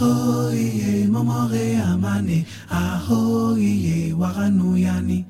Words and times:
Ahoye 0.00 1.08
momore 1.08 1.76
amane. 1.82 2.46
Ahoye 2.70 4.12
waranuyani 4.12 5.24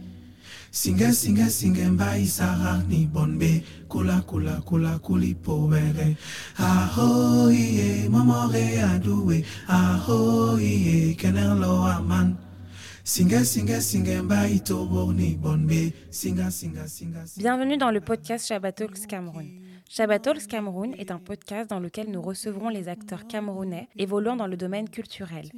Singe 0.71 1.13
singe 1.13 1.49
singe 1.51 1.89
mbai 1.89 2.27
sarani 2.27 3.07
bonbe. 3.07 3.63
Kula 3.89 4.21
kula 4.21 4.61
kula 4.61 4.99
kuli 4.99 5.35
pobere 5.35 6.17
Ahoye 6.59 8.09
momore 8.11 8.83
aduwe 8.83 9.45
Ahoye 9.69 11.15
kenerlo 11.15 11.85
aman. 11.87 12.37
Singa 13.05 13.45
singa 13.45 13.81
singa 13.81 14.23
Bienvenue 17.39 17.79
dans 17.79 17.91
le 17.91 18.01
podcast 18.01 18.47
Shabbat 18.47 18.83
Cameroun. 19.09 19.68
Shabbat 19.91 20.21
Talks 20.21 20.47
Cameroun 20.47 20.95
est 20.99 21.11
un 21.11 21.19
podcast 21.19 21.71
dans 21.71 21.81
lequel 21.81 22.11
nous 22.11 22.21
recevrons 22.21 22.69
les 22.69 22.89
acteurs 22.89 23.27
camerounais 23.27 23.89
évoluant 23.97 24.37
dans 24.37 24.47
le 24.47 24.59
domaine 24.59 24.91
culturel. 24.91 25.49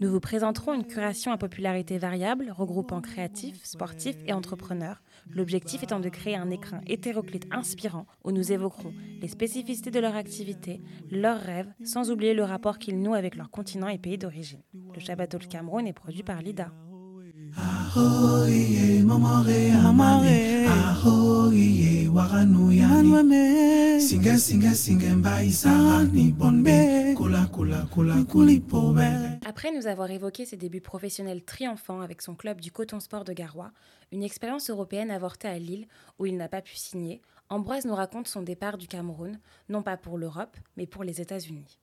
Nous 0.00 0.08
vous 0.08 0.20
présenterons 0.20 0.74
une 0.74 0.86
curation 0.86 1.32
à 1.32 1.36
popularité 1.36 1.98
variable 1.98 2.54
regroupant 2.56 3.00
créatifs, 3.00 3.64
sportifs 3.64 4.16
et 4.28 4.32
entrepreneurs. 4.32 5.02
L'objectif 5.28 5.82
étant 5.82 5.98
de 5.98 6.08
créer 6.08 6.36
un 6.36 6.50
écrin 6.50 6.82
hétéroclite 6.86 7.48
inspirant 7.50 8.06
où 8.22 8.30
nous 8.30 8.52
évoquerons 8.52 8.94
les 9.20 9.28
spécificités 9.28 9.90
de 9.90 9.98
leur 9.98 10.14
activité, 10.14 10.80
leurs 11.10 11.40
rêves, 11.40 11.72
sans 11.82 12.12
oublier 12.12 12.32
le 12.32 12.44
rapport 12.44 12.78
qu'ils 12.78 13.02
nouent 13.02 13.14
avec 13.14 13.34
leur 13.34 13.50
continent 13.50 13.88
et 13.88 13.98
pays 13.98 14.18
d'origine. 14.18 14.62
Le 14.94 15.00
Shabbat 15.00 15.30
Talks 15.30 15.48
Cameroun 15.48 15.88
est 15.88 15.92
produit 15.92 16.22
par 16.22 16.42
Lida. 16.42 16.70
Ahoye 17.56 19.02
momore 19.02 19.72
amane. 19.86 20.66
Ahoye 20.66 22.08
waranuyani 22.08 24.00
Singe 24.00 24.38
singe 24.38 24.74
singe 24.74 25.14
mbai 25.14 25.50
sarani 25.50 26.32
bonbe. 26.32 27.14
Kula 27.16 27.46
kula 27.52 27.86
kula 27.92 28.24
kuli 28.24 28.60
pobere 28.60 29.38
Après 29.46 29.72
nous 29.72 29.86
avoir 29.86 30.10
évoqué 30.10 30.44
ses 30.44 30.56
débuts 30.56 30.80
professionnels 30.80 31.44
triomphants 31.44 32.00
avec 32.00 32.22
son 32.22 32.34
club 32.34 32.60
du 32.60 32.70
Coton 32.72 33.00
Sport 33.00 33.24
de 33.24 33.32
Garoua, 33.32 33.72
une 34.12 34.22
expérience 34.22 34.70
européenne 34.70 35.10
avortée 35.10 35.48
à 35.48 35.58
Lille 35.58 35.86
où 36.18 36.26
il 36.26 36.36
n'a 36.36 36.48
pas 36.48 36.62
pu 36.62 36.76
signer, 36.76 37.20
Ambroise 37.52 37.84
nous 37.84 37.96
raconte 37.96 38.28
son 38.28 38.42
départ 38.42 38.78
du 38.78 38.86
Cameroun, 38.86 39.40
non 39.68 39.82
pas 39.82 39.96
pour 39.96 40.18
l'Europe, 40.18 40.56
mais 40.76 40.86
pour 40.86 41.02
les 41.02 41.20
États-Unis. 41.20 41.80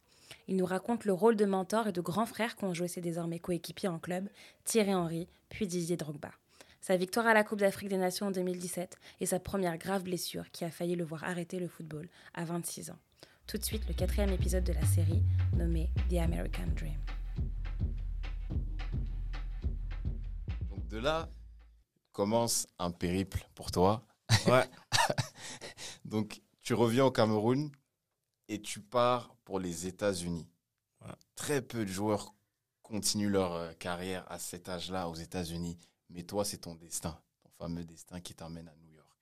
Il 0.48 0.56
nous 0.56 0.66
raconte 0.66 1.03
le 1.03 1.14
rôle 1.14 1.36
de 1.36 1.45
mentor 1.45 1.88
et 1.88 1.92
de 1.92 2.00
grand 2.00 2.26
frère 2.26 2.56
qu'ont 2.56 2.73
joué 2.73 2.88
ses 2.88 3.02
désormais 3.02 3.40
coéquipiers 3.40 3.90
en 3.90 4.00
club, 4.00 4.30
Thierry 4.64 4.95
Henry, 4.95 5.28
puis 5.50 5.67
Didier 5.67 5.98
Drogba. 5.98 6.31
Sa 6.80 6.95
victoire 6.95 7.28
à 7.28 7.34
la 7.34 7.44
Coupe 7.44 7.59
d'Afrique 7.59 7.89
des 7.89 7.98
Nations 7.98 8.28
en 8.28 8.31
2017 8.31 8.98
et 9.20 9.26
sa 9.26 9.39
première 9.39 9.78
grave 9.78 10.04
blessure 10.04 10.50
qui 10.52 10.64
a 10.64 10.72
failli 10.72 10.95
le 10.95 11.04
voir 11.04 11.26
arrêter 11.26 11.59
le 11.59 11.67
football 11.67 12.08
à 12.34 12.45
26 12.45 12.92
ans. 12.92 13.00
Tout 13.45 13.58
de 13.58 13.64
suite, 13.66 13.88
le 13.89 13.94
quatrième 13.94 14.30
épisode 14.30 14.64
de 14.64 14.73
la 14.73 14.86
série, 14.86 15.22
nommé 15.58 15.89
The 16.09 16.16
American 16.16 16.67
Dream. 16.76 17.00
Donc 20.70 20.88
de 20.88 20.98
là 20.98 21.30
commence 22.14 22.67
un 22.80 22.92
périple 22.92 23.45
pour 23.54 23.72
toi. 23.72 24.06
Ouais. 24.48 24.64
Donc 26.06 26.42
tu 26.61 26.73
reviens 26.73 27.06
au 27.06 27.11
Cameroun 27.11 27.70
et 28.48 28.62
tu 28.62 28.80
pars 28.80 29.36
pour 29.44 29.59
les 29.59 29.88
États-Unis. 29.88 30.48
Très 31.36 31.62
peu 31.62 31.86
de 31.86 31.92
joueurs 31.92 32.34
continuent 32.81 33.30
leur 33.30 33.54
euh, 33.54 33.73
carrière 33.73 34.30
à 34.31 34.39
cet 34.39 34.70
âge-là 34.70 35.08
aux 35.09 35.16
États-Unis, 35.16 35.78
mais 36.09 36.23
toi 36.23 36.44
c'est 36.44 36.58
ton 36.58 36.76
destin, 36.76 37.20
ton 37.44 37.50
fameux 37.58 37.84
destin 37.84 38.20
qui 38.20 38.34
t'emmène 38.34 38.67
à 38.67 38.76
New 38.76 38.92
York. 38.92 39.17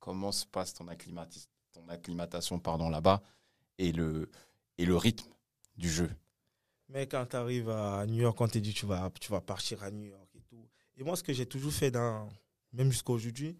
Comment 0.00 0.32
se 0.32 0.46
passe 0.46 0.74
ton, 0.74 0.88
acclimatation 0.88 2.58
pardon 2.58 2.88
là-bas 2.88 3.22
et 3.78 3.92
le 3.92 4.30
et 4.78 4.84
le 4.84 4.96
rythme 4.96 5.30
du 5.76 5.88
jeu? 5.88 6.10
Mais 6.88 7.06
quand 7.06 7.24
tu 7.26 7.36
arrives 7.36 7.70
à 7.70 8.04
New 8.06 8.20
York, 8.22 8.40
on 8.40 8.48
te 8.48 8.58
dit 8.58 8.74
tu 8.74 8.86
vas, 8.86 9.10
tu 9.20 9.30
vas 9.30 9.40
partir 9.40 9.82
à 9.84 9.90
New 9.90 10.04
York 10.06 10.28
et 10.34 10.42
tout. 10.42 10.68
Et 10.96 11.04
moi, 11.04 11.14
ce 11.14 11.22
que 11.22 11.32
j'ai 11.32 11.46
toujours 11.46 11.72
fait, 11.72 11.92
dans, 11.92 12.28
même 12.72 12.90
jusqu'à 12.90 13.12
aujourd'hui, 13.12 13.56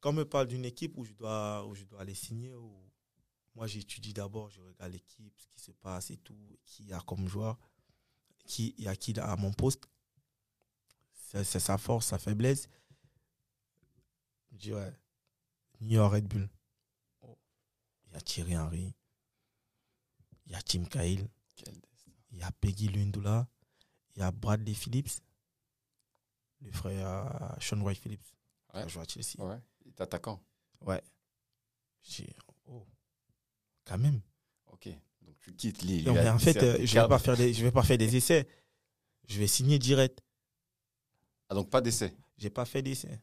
quand 0.00 0.10
on 0.10 0.14
me 0.14 0.24
parle 0.24 0.48
d'une 0.48 0.64
équipe 0.64 0.98
où 0.98 1.04
je 1.04 1.12
dois, 1.12 1.64
où 1.66 1.76
je 1.76 1.84
dois 1.84 2.00
aller 2.00 2.14
signer, 2.14 2.52
où 2.54 2.74
moi 3.54 3.66
j'étudie 3.66 4.12
d'abord, 4.14 4.48
je 4.50 4.60
regarde 4.60 4.92
l'équipe, 4.92 5.34
ce 5.38 5.46
qui 5.48 5.60
se 5.60 5.72
passe 5.72 6.10
et 6.10 6.16
tout, 6.18 6.58
qui 6.64 6.84
y 6.84 6.92
a 6.92 7.00
comme 7.00 7.28
joueur, 7.28 7.58
qui 8.44 8.74
y 8.78 8.88
a 8.88 8.96
qui 8.96 9.18
à 9.18 9.36
mon 9.36 9.52
poste. 9.52 9.86
C'est 11.44 11.44
sa 11.60 11.78
force, 11.78 12.06
sa 12.08 12.18
faiblesse. 12.18 12.68
Je 14.52 14.56
dis 14.58 14.72
ouais, 14.74 14.92
New 15.80 15.96
York 15.96 16.12
Red 16.12 16.26
Bull. 16.28 16.48
Oh, 17.22 17.38
Il 18.06 18.12
y 18.12 18.16
a 18.16 18.20
Thierry 18.20 18.56
Henry, 18.58 18.94
il 20.46 20.52
y 20.52 20.54
a 20.54 20.62
Tim 20.62 20.84
Cahill. 20.84 21.26
Quel 21.56 21.74
destin. 21.80 22.12
Il 22.30 22.38
y 22.38 22.42
a 22.42 22.50
Peggy 22.52 22.88
Lundula, 22.88 23.48
il 24.14 24.20
y 24.20 24.22
a 24.22 24.30
Bradley 24.30 24.74
Phillips, 24.74 25.20
le 26.60 26.70
frère 26.72 27.06
euh, 27.42 27.60
Sean 27.60 27.80
White 27.80 27.98
Phillips, 27.98 28.24
qui 28.24 28.76
a 28.76 28.82
Ouais. 28.82 28.88
joué 28.88 29.02
à 29.02 29.06
Chelsea. 29.08 29.38
Ouais, 29.38 29.60
il 29.84 29.88
est 29.90 30.00
attaquant. 30.00 30.42
Ouais. 30.80 31.02
Quand 33.84 33.98
même. 33.98 34.20
Ok, 34.66 34.88
donc 35.22 35.36
tu 35.40 35.52
quittes 35.54 35.82
Lille. 35.82 36.04
Non, 36.06 36.14
mais 36.14 36.28
en 36.28 36.38
fait, 36.38 36.56
euh, 36.62 36.76
je 36.84 36.96
ne 36.96 37.02
vais, 37.02 37.08
pas 37.08 37.18
faire 37.18 37.36
des- 37.36 37.52
je 37.54 37.62
vais 37.64 37.72
pas 37.72 37.82
faire 37.82 37.98
des 37.98 38.16
essais. 38.16 38.46
Je 39.28 39.38
vais 39.38 39.46
signer 39.46 39.78
direct. 39.78 40.20
Ah, 41.48 41.54
donc 41.54 41.70
pas 41.70 41.80
d'essai. 41.80 42.14
Je 42.38 42.44
n'ai 42.44 42.50
pas 42.50 42.64
fait 42.64 42.82
d'essais. 42.82 43.20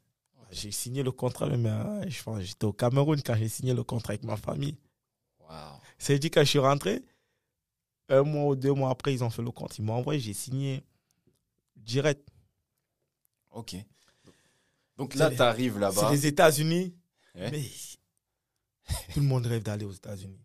J'ai 0.52 0.72
signé 0.72 1.03
le 1.03 1.12
contrat, 1.12 1.48
mais 1.56 1.69
euh, 1.69 2.09
je 2.09 2.24
pense- 2.24 2.42
j'étais 2.42 2.66
au 2.66 2.74
Cameroun 2.74 3.22
quand 3.24 3.36
j'ai 3.36 3.50
signé 3.50 3.74
le 3.74 3.84
contrat 3.84 4.14
avec 4.14 4.24
ma 4.24 4.36
famille. 4.38 4.78
Waouh. 5.42 5.80
C'est 5.98 6.18
dit 6.18 6.31
quand 6.31 6.42
je 6.42 6.50
suis 6.50 6.59
rentré, 6.59 7.03
un 8.08 8.24
mois 8.24 8.46
ou 8.48 8.56
deux 8.56 8.74
mois 8.74 8.90
après, 8.90 9.14
ils 9.14 9.24
ont 9.24 9.30
fait 9.30 9.44
le 9.44 9.52
compte. 9.52 9.78
Ils 9.78 9.84
m'ont 9.84 9.94
envoyé, 9.94 10.19
j'ai 10.19 10.34
signé 10.34 10.84
direct. 11.75 12.28
Ok. 13.52 13.75
Donc 14.98 15.14
là, 15.16 15.30
tu 15.30 15.40
arrives 15.42 15.74
C'est 15.74 15.80
là-bas. 15.80 16.12
les 16.12 16.25
États-Unis. 16.28 16.96
Ouais. 17.36 17.52
Mais 17.52 17.64
tout 19.14 19.19
le 19.19 19.25
monde 19.28 19.46
rêve 19.46 19.62
d'aller 19.64 19.86
aux 19.86 19.92
États-Unis. 19.92 20.40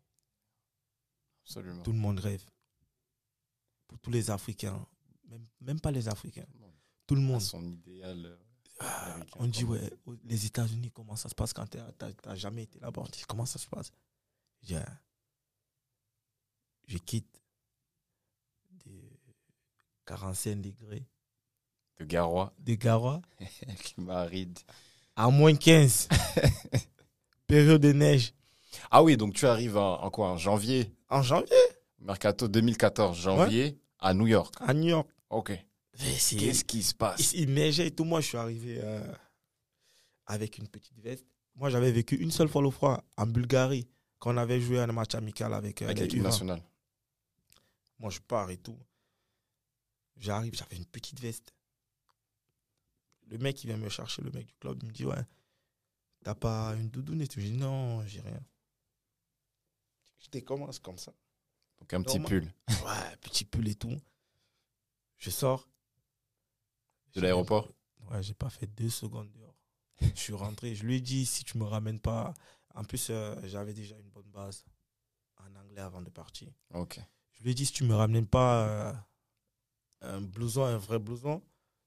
Absolument. 1.44 1.82
Tout 1.82 1.92
le 1.92 1.98
monde 1.98 2.18
rêve. 2.20 2.44
Pour 3.88 3.98
tous 3.98 4.10
les 4.10 4.30
Africains, 4.30 4.86
même, 5.28 5.46
même 5.60 5.80
pas 5.80 5.90
les 5.90 6.08
Africains, 6.08 6.46
tout 7.06 7.14
le 7.14 7.20
monde. 7.20 7.40
son 7.40 7.64
idéal. 7.66 8.24
euh, 8.26 8.36
Ah, 8.80 9.16
on 9.36 9.46
dit, 9.46 9.62
ouais, 9.64 9.92
aux- 10.04 10.16
les 10.24 10.46
États-Unis, 10.46 10.90
comment 10.90 11.14
ça 11.16 11.28
se 11.28 11.34
passe 11.34 11.52
quand 11.52 11.66
tu 11.66 11.78
n'as 11.78 12.34
jamais 12.34 12.64
été 12.64 12.80
là-bas? 12.80 13.04
Comment 13.28 13.46
ça 13.46 13.58
se 13.58 13.68
passe? 13.68 13.92
Je 14.62 14.74
ah, 14.76 15.00
je 16.86 16.98
quitte 16.98 17.40
des 18.84 19.10
45 20.06 20.60
degrés 20.60 21.06
De 21.98 22.04
Garoua, 22.04 22.52
de 22.58 22.74
Garoua 22.74 23.22
climat 23.84 24.20
aride. 24.22 24.58
à 25.16 25.30
moins 25.30 25.54
15. 25.54 26.08
Période 27.46 27.80
de 27.82 27.92
neige. 27.92 28.34
Ah 28.90 29.02
oui, 29.02 29.16
donc 29.16 29.34
tu 29.34 29.46
arrives 29.46 29.76
en, 29.76 30.02
en 30.02 30.10
quoi 30.10 30.28
En 30.30 30.36
janvier? 30.36 30.92
En 31.08 31.22
janvier, 31.22 31.56
Mercato 32.00 32.48
2014, 32.48 33.16
janvier, 33.18 33.78
à 33.98 34.14
New 34.14 34.26
York. 34.26 34.54
à 34.60 34.74
New 34.74 34.88
York. 34.88 35.08
Ok. 35.30 35.52
Qu'est-ce 35.96 36.64
qui 36.64 36.82
se 36.82 36.94
passe? 36.94 37.32
Il, 37.34 37.40
il 37.42 37.54
neigeait 37.54 37.86
et 37.86 37.90
tout. 37.90 38.04
Moi, 38.04 38.20
je 38.20 38.26
suis 38.28 38.36
arrivé 38.38 38.80
euh, 38.82 39.00
avec 40.26 40.58
une 40.58 40.66
petite 40.68 40.98
veste. 41.00 41.24
Moi, 41.54 41.70
j'avais 41.70 41.92
vécu 41.92 42.16
une 42.16 42.32
seule 42.32 42.48
fois 42.48 42.62
le 42.62 42.70
froid 42.70 43.04
en 43.16 43.26
Bulgarie, 43.26 43.86
quand 44.18 44.34
on 44.34 44.36
avait 44.36 44.60
joué 44.60 44.80
un 44.80 44.86
match 44.88 45.14
amical 45.14 45.54
avec, 45.54 45.82
euh, 45.82 45.86
Avec 45.86 45.98
l'équipe 46.00 46.20
U20. 46.20 46.24
nationale. 46.24 46.62
Moi, 48.00 48.10
je 48.10 48.18
pars 48.20 48.50
et 48.50 48.56
tout. 48.56 48.76
J'arrive, 50.16 50.54
j'avais 50.56 50.76
une 50.76 50.86
petite 50.86 51.20
veste. 51.20 51.52
Le 53.28 53.38
mec, 53.38 53.62
il 53.62 53.68
vient 53.68 53.76
me 53.76 53.88
chercher, 53.88 54.22
le 54.22 54.30
mec 54.32 54.46
du 54.46 54.54
club, 54.60 54.78
il 54.82 54.88
me 54.88 54.92
dit 54.92 55.04
Ouais, 55.06 55.22
t'as 56.24 56.34
pas 56.34 56.74
une 56.78 56.88
doudoune 56.88 57.20
et 57.22 57.28
tout 57.28 57.40
Je 57.40 57.46
dis 57.46 57.52
Non, 57.52 58.04
j'ai 58.06 58.20
rien. 58.20 58.40
Je 60.24 60.30
décommence 60.30 60.78
comme 60.78 60.98
ça. 60.98 61.12
Donc 61.78 61.92
un 61.92 62.02
petit 62.02 62.20
pull 62.20 62.50
Ouais, 62.68 63.16
petit 63.20 63.44
pull 63.44 63.68
et 63.68 63.74
tout. 63.74 64.00
Je 65.18 65.30
sors. 65.30 65.68
de 67.12 67.20
l'aéroport. 67.20 67.70
Ouais, 68.10 68.22
j'ai 68.22 68.34
pas 68.34 68.50
fait 68.50 68.66
deux 68.66 68.90
secondes 68.90 69.30
dehors. 69.32 69.56
je 70.00 70.20
suis 70.20 70.32
rentré. 70.32 70.74
Je 70.74 70.84
lui 70.84 70.96
ai 70.96 71.00
dit 71.00 71.26
si 71.26 71.44
tu 71.44 71.58
me 71.58 71.64
ramènes 71.64 72.00
pas. 72.00 72.34
En 72.74 72.84
plus, 72.84 73.08
euh, 73.10 73.36
j'avais 73.44 73.72
déjà 73.72 73.96
une 73.98 74.08
bonne 74.10 74.30
base 74.30 74.64
en 75.38 75.54
anglais 75.56 75.80
avant 75.80 76.02
de 76.02 76.10
partir. 76.10 76.52
Ok. 76.72 77.00
Je 77.32 77.42
lui 77.42 77.50
ai 77.50 77.54
dit 77.54 77.66
si 77.66 77.72
tu 77.72 77.84
me 77.84 77.94
ramènes 77.94 78.26
pas 78.26 78.66
euh, 78.66 78.92
un 80.00 80.20
blouson, 80.20 80.64
un 80.64 80.78
vrai 80.78 80.98
blouson, 80.98 81.42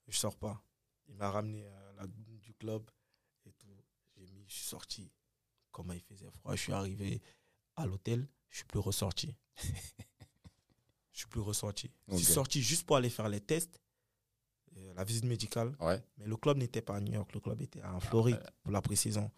je 0.07 0.17
sors 0.17 0.35
pas. 0.35 0.61
Il 1.07 1.15
m'a 1.15 1.29
ramené 1.29 1.65
à 1.65 1.93
la 1.97 2.07
du 2.07 2.53
club 2.53 2.89
et 3.45 3.51
tout. 3.53 3.67
J'ai 4.15 4.27
mis, 4.27 4.45
je 4.47 4.53
suis 4.53 4.65
sorti. 4.65 5.11
Comment 5.71 5.93
il 5.93 6.01
faisait 6.01 6.29
froid, 6.31 6.55
je 6.55 6.61
suis 6.61 6.73
arrivé 6.73 7.21
à 7.77 7.85
l'hôtel, 7.85 8.27
je 8.49 8.57
suis 8.57 8.65
plus 8.65 8.79
ressorti. 8.79 9.33
je 11.13 11.17
suis 11.19 11.27
plus 11.27 11.39
ressorti. 11.41 11.89
Je 12.09 12.15
suis 12.17 12.25
sorti 12.25 12.61
juste 12.61 12.85
pour 12.85 12.97
aller 12.97 13.09
faire 13.09 13.29
les 13.29 13.39
tests, 13.41 13.79
euh, 14.77 14.93
la 14.95 15.03
visite 15.03 15.25
médicale. 15.25 15.75
Ouais. 15.79 16.03
Mais 16.17 16.25
le 16.25 16.35
club 16.37 16.57
n'était 16.57 16.81
pas 16.81 16.95
à 16.97 16.99
New 16.99 17.13
York, 17.13 17.33
le 17.33 17.39
club 17.39 17.61
était 17.61 17.83
en 17.83 17.99
Floride 17.99 18.41
pour 18.63 18.71
la 18.71 18.81
pré-saison. 18.81 19.31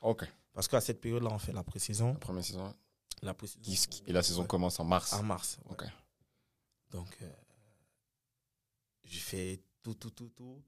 Parce 0.53 0.67
qu'à 0.67 0.81
cette 0.81 0.99
période-là, 0.99 1.29
on 1.31 1.39
fait 1.39 1.53
la 1.53 1.63
pré-saison. 1.63 2.13
La 2.13 2.19
première 2.19 2.43
saison. 2.43 2.73
La 3.21 3.33
pré-saison. 3.33 3.61
qui- 3.61 3.77
qui- 3.87 4.03
Et 4.07 4.11
la 4.13 4.23
saison 4.23 4.41
Ouais. 4.41 4.47
commence 4.47 4.79
en 4.79 4.85
mars. 4.85 5.13
En 5.13 5.23
mars. 5.23 5.57
ouais. 5.69 5.87
Donc, 6.91 7.15
euh, 7.21 7.29
fais 9.03 9.61
tout, 9.83 9.93
tout, 9.95 10.09
tout, 10.11 10.29
tout. 10.29 10.63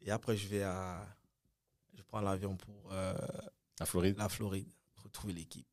Et 0.00 0.10
après, 0.10 0.36
je 0.36 0.46
vais 0.48 0.62
à. 0.62 1.06
Je 1.94 2.02
prends 2.02 2.20
l'avion 2.20 2.56
pour 2.56 2.92
euh, 2.92 3.14
La 3.80 3.86
Floride 3.86 4.16
la 4.18 4.28
Floride, 4.28 4.68
retrouver 4.96 5.32
l'équipe. 5.32 5.66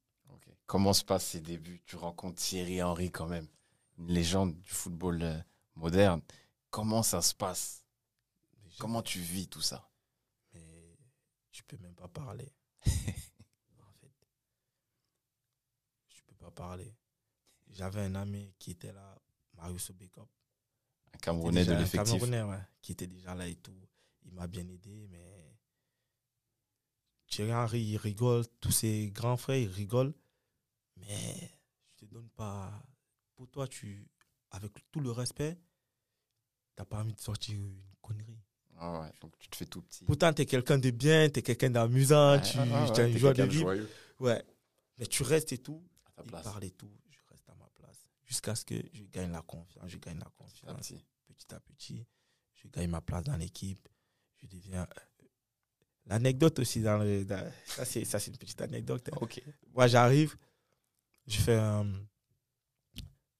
Comment 0.65 0.93
se 0.93 1.03
passent 1.03 1.27
ces 1.27 1.41
débuts? 1.41 1.81
Tu 1.85 1.95
rencontres 1.95 2.41
Thierry 2.41 2.81
Henry 2.81 3.11
quand 3.11 3.27
même, 3.27 3.47
une 3.97 4.07
légende 4.07 4.59
du 4.59 4.69
football 4.69 5.21
euh, 5.21 5.39
moderne. 5.75 6.21
Comment 6.69 7.03
ça 7.03 7.21
se 7.21 7.35
passe? 7.35 7.85
Comment 8.79 9.03
tu 9.03 9.19
vis 9.19 9.47
tout 9.47 9.61
ça? 9.61 9.87
Mais 10.53 10.97
je 11.51 11.61
peux 11.67 11.77
même 11.77 11.93
pas 11.93 12.07
parler. 12.07 12.51
en 12.87 13.93
fait. 13.99 14.11
Je 16.07 16.21
peux 16.25 16.35
pas 16.35 16.51
parler. 16.51 16.95
J'avais 17.69 18.01
un 18.01 18.15
ami 18.15 18.53
qui 18.57 18.71
était 18.71 18.93
là, 18.93 19.21
Marius 19.55 19.89
Obekop. 19.91 20.29
Un 21.13 21.17
Camerounais 21.19 21.65
de 21.65 21.73
l'effectif. 21.73 22.13
Camerounais, 22.13 22.41
ouais, 22.43 22.61
qui 22.81 22.93
était 22.93 23.07
déjà 23.07 23.35
là 23.35 23.47
et 23.47 23.55
tout. 23.55 23.79
Il 24.25 24.33
m'a 24.33 24.47
bien 24.47 24.67
aidé, 24.67 25.07
mais 25.11 25.53
Thierry 27.27 27.53
Henry, 27.53 27.81
il 27.81 27.97
rigole. 27.97 28.45
Tous 28.59 28.71
ses 28.71 29.11
grands 29.11 29.37
frères, 29.37 29.57
ils 29.57 29.67
rigolent. 29.67 30.13
Mais 30.97 31.51
je 31.91 32.05
te 32.05 32.05
donne 32.05 32.29
pas. 32.29 32.71
Pour 33.35 33.47
toi, 33.49 33.67
tu, 33.67 34.07
avec 34.51 34.71
tout 34.91 34.99
le 34.99 35.11
respect, 35.11 35.57
t'as 36.75 36.85
pas 36.85 36.99
envie 36.99 37.13
de 37.13 37.19
sortir 37.19 37.55
une 37.55 37.81
connerie. 38.01 38.39
Ah 38.77 39.01
ouais, 39.01 39.11
donc 39.21 39.37
tu 39.39 39.47
te 39.49 39.55
fais 39.55 39.65
tout 39.65 39.81
petit. 39.81 40.03
Pourtant, 40.05 40.33
tu 40.33 40.41
es 40.41 40.45
quelqu'un 40.45 40.77
de 40.77 40.89
bien, 40.91 41.29
tu 41.29 41.39
es 41.39 41.41
quelqu'un 41.43 41.69
d'amusant, 41.69 42.39
tu 42.41 42.57
ouais, 42.57 42.63
ouais, 42.63 42.69
es 42.69 42.73
un 42.89 42.91
t'es 42.93 43.17
joueur 43.17 43.33
de 43.33 43.43
libre. 43.43 43.75
Ouais. 44.19 44.43
Mais 44.97 45.05
tu 45.05 45.23
restes 45.23 45.51
et 45.53 45.57
tout. 45.59 45.83
à 46.05 46.11
ta 46.11 46.23
Il 46.23 46.29
place. 46.29 46.43
parle 46.43 46.63
et 46.63 46.71
tout. 46.71 46.91
Je 47.09 47.17
reste 47.29 47.49
à 47.49 47.55
ma 47.55 47.67
place. 47.75 48.07
Jusqu'à 48.25 48.55
ce 48.55 48.65
que 48.65 48.75
je 48.93 49.03
gagne 49.05 49.31
la 49.31 49.41
confiance. 49.41 49.89
Je 49.89 49.97
gagne 49.97 50.19
la 50.19 50.25
petit 50.25 50.33
à 50.33 50.43
confiance. 50.43 50.77
petit. 50.87 51.05
Petit 51.27 51.53
à 51.55 51.59
petit. 51.59 52.05
Je 52.55 52.67
gagne 52.67 52.89
ma 52.89 53.01
place 53.01 53.23
dans 53.23 53.37
l'équipe. 53.37 53.87
Je 54.37 54.47
deviens. 54.47 54.83
euh, 54.83 55.25
L'anecdote 56.05 56.59
aussi, 56.59 56.81
dans 56.81 56.97
le, 56.97 57.23
dans- 57.23 57.49
ça, 57.65 57.85
c'est, 57.85 58.03
ça, 58.05 58.19
c'est 58.19 58.31
une 58.31 58.37
petite 58.37 58.59
anecdote. 58.61 59.07
hein. 59.11 59.17
Ok. 59.21 59.41
Moi, 59.73 59.87
j'arrive, 59.87 60.35
je 61.27 61.37
fais 61.39 61.55
un, 61.55 61.91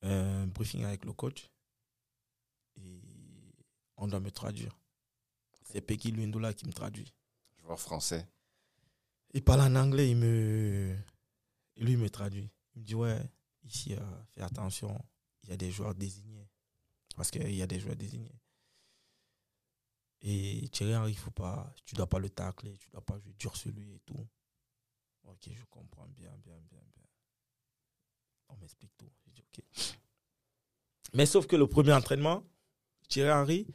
un 0.01 0.47
briefing 0.47 0.83
avec 0.83 1.05
le 1.05 1.13
coach 1.13 1.49
et 2.77 3.01
on 3.97 4.07
doit 4.07 4.19
me 4.19 4.31
traduire. 4.31 4.77
C'est 5.63 5.81
Peggy 5.81 6.11
Lundula 6.11 6.53
qui 6.53 6.65
me 6.65 6.73
traduit. 6.73 7.13
Joueur 7.57 7.79
français. 7.79 8.27
Il 9.33 9.43
parle 9.43 9.61
en 9.61 9.75
anglais, 9.75 10.11
il 10.11 10.17
me. 10.17 10.95
lui, 11.77 11.93
il 11.93 11.97
me 11.97 12.09
traduit. 12.09 12.51
Il 12.75 12.81
me 12.81 12.85
dit 12.85 12.95
Ouais, 12.95 13.19
ici, 13.63 13.93
euh, 13.93 14.23
fais 14.29 14.41
attention, 14.41 14.97
il 15.43 15.49
y 15.49 15.53
a 15.53 15.57
des 15.57 15.71
joueurs 15.71 15.95
désignés. 15.95 16.47
Parce 17.15 17.31
qu'il 17.31 17.53
y 17.53 17.61
a 17.61 17.67
des 17.67 17.79
joueurs 17.79 17.95
désignés. 17.95 18.39
Et 20.21 20.67
Thierry 20.71 20.95
Henry, 20.95 21.15
faut 21.15 21.31
pas, 21.31 21.73
tu 21.85 21.95
ne 21.95 21.97
dois 21.97 22.07
pas 22.07 22.19
le 22.19 22.29
tacler, 22.29 22.77
tu 22.77 22.87
ne 22.87 22.93
dois 22.93 23.05
pas 23.05 23.19
jouer 23.19 23.33
dur 23.33 23.55
sur 23.57 23.71
lui 23.71 23.91
et 23.93 23.99
tout. 23.99 24.27
Ok, 25.23 25.49
je 25.53 25.65
comprends 25.65 26.07
bien, 26.07 26.31
bien, 26.37 26.59
bien, 26.69 26.81
bien. 26.95 27.02
On 28.49 28.55
m'explique 28.57 28.91
tout. 28.97 29.09
J'ai 29.25 29.31
dit 29.31 29.41
Ok. 29.41 29.63
Mais 31.13 31.25
sauf 31.25 31.47
que 31.47 31.55
le 31.55 31.67
premier 31.67 31.93
entraînement, 31.93 32.43
Thierry 33.07 33.31
Henry, 33.31 33.67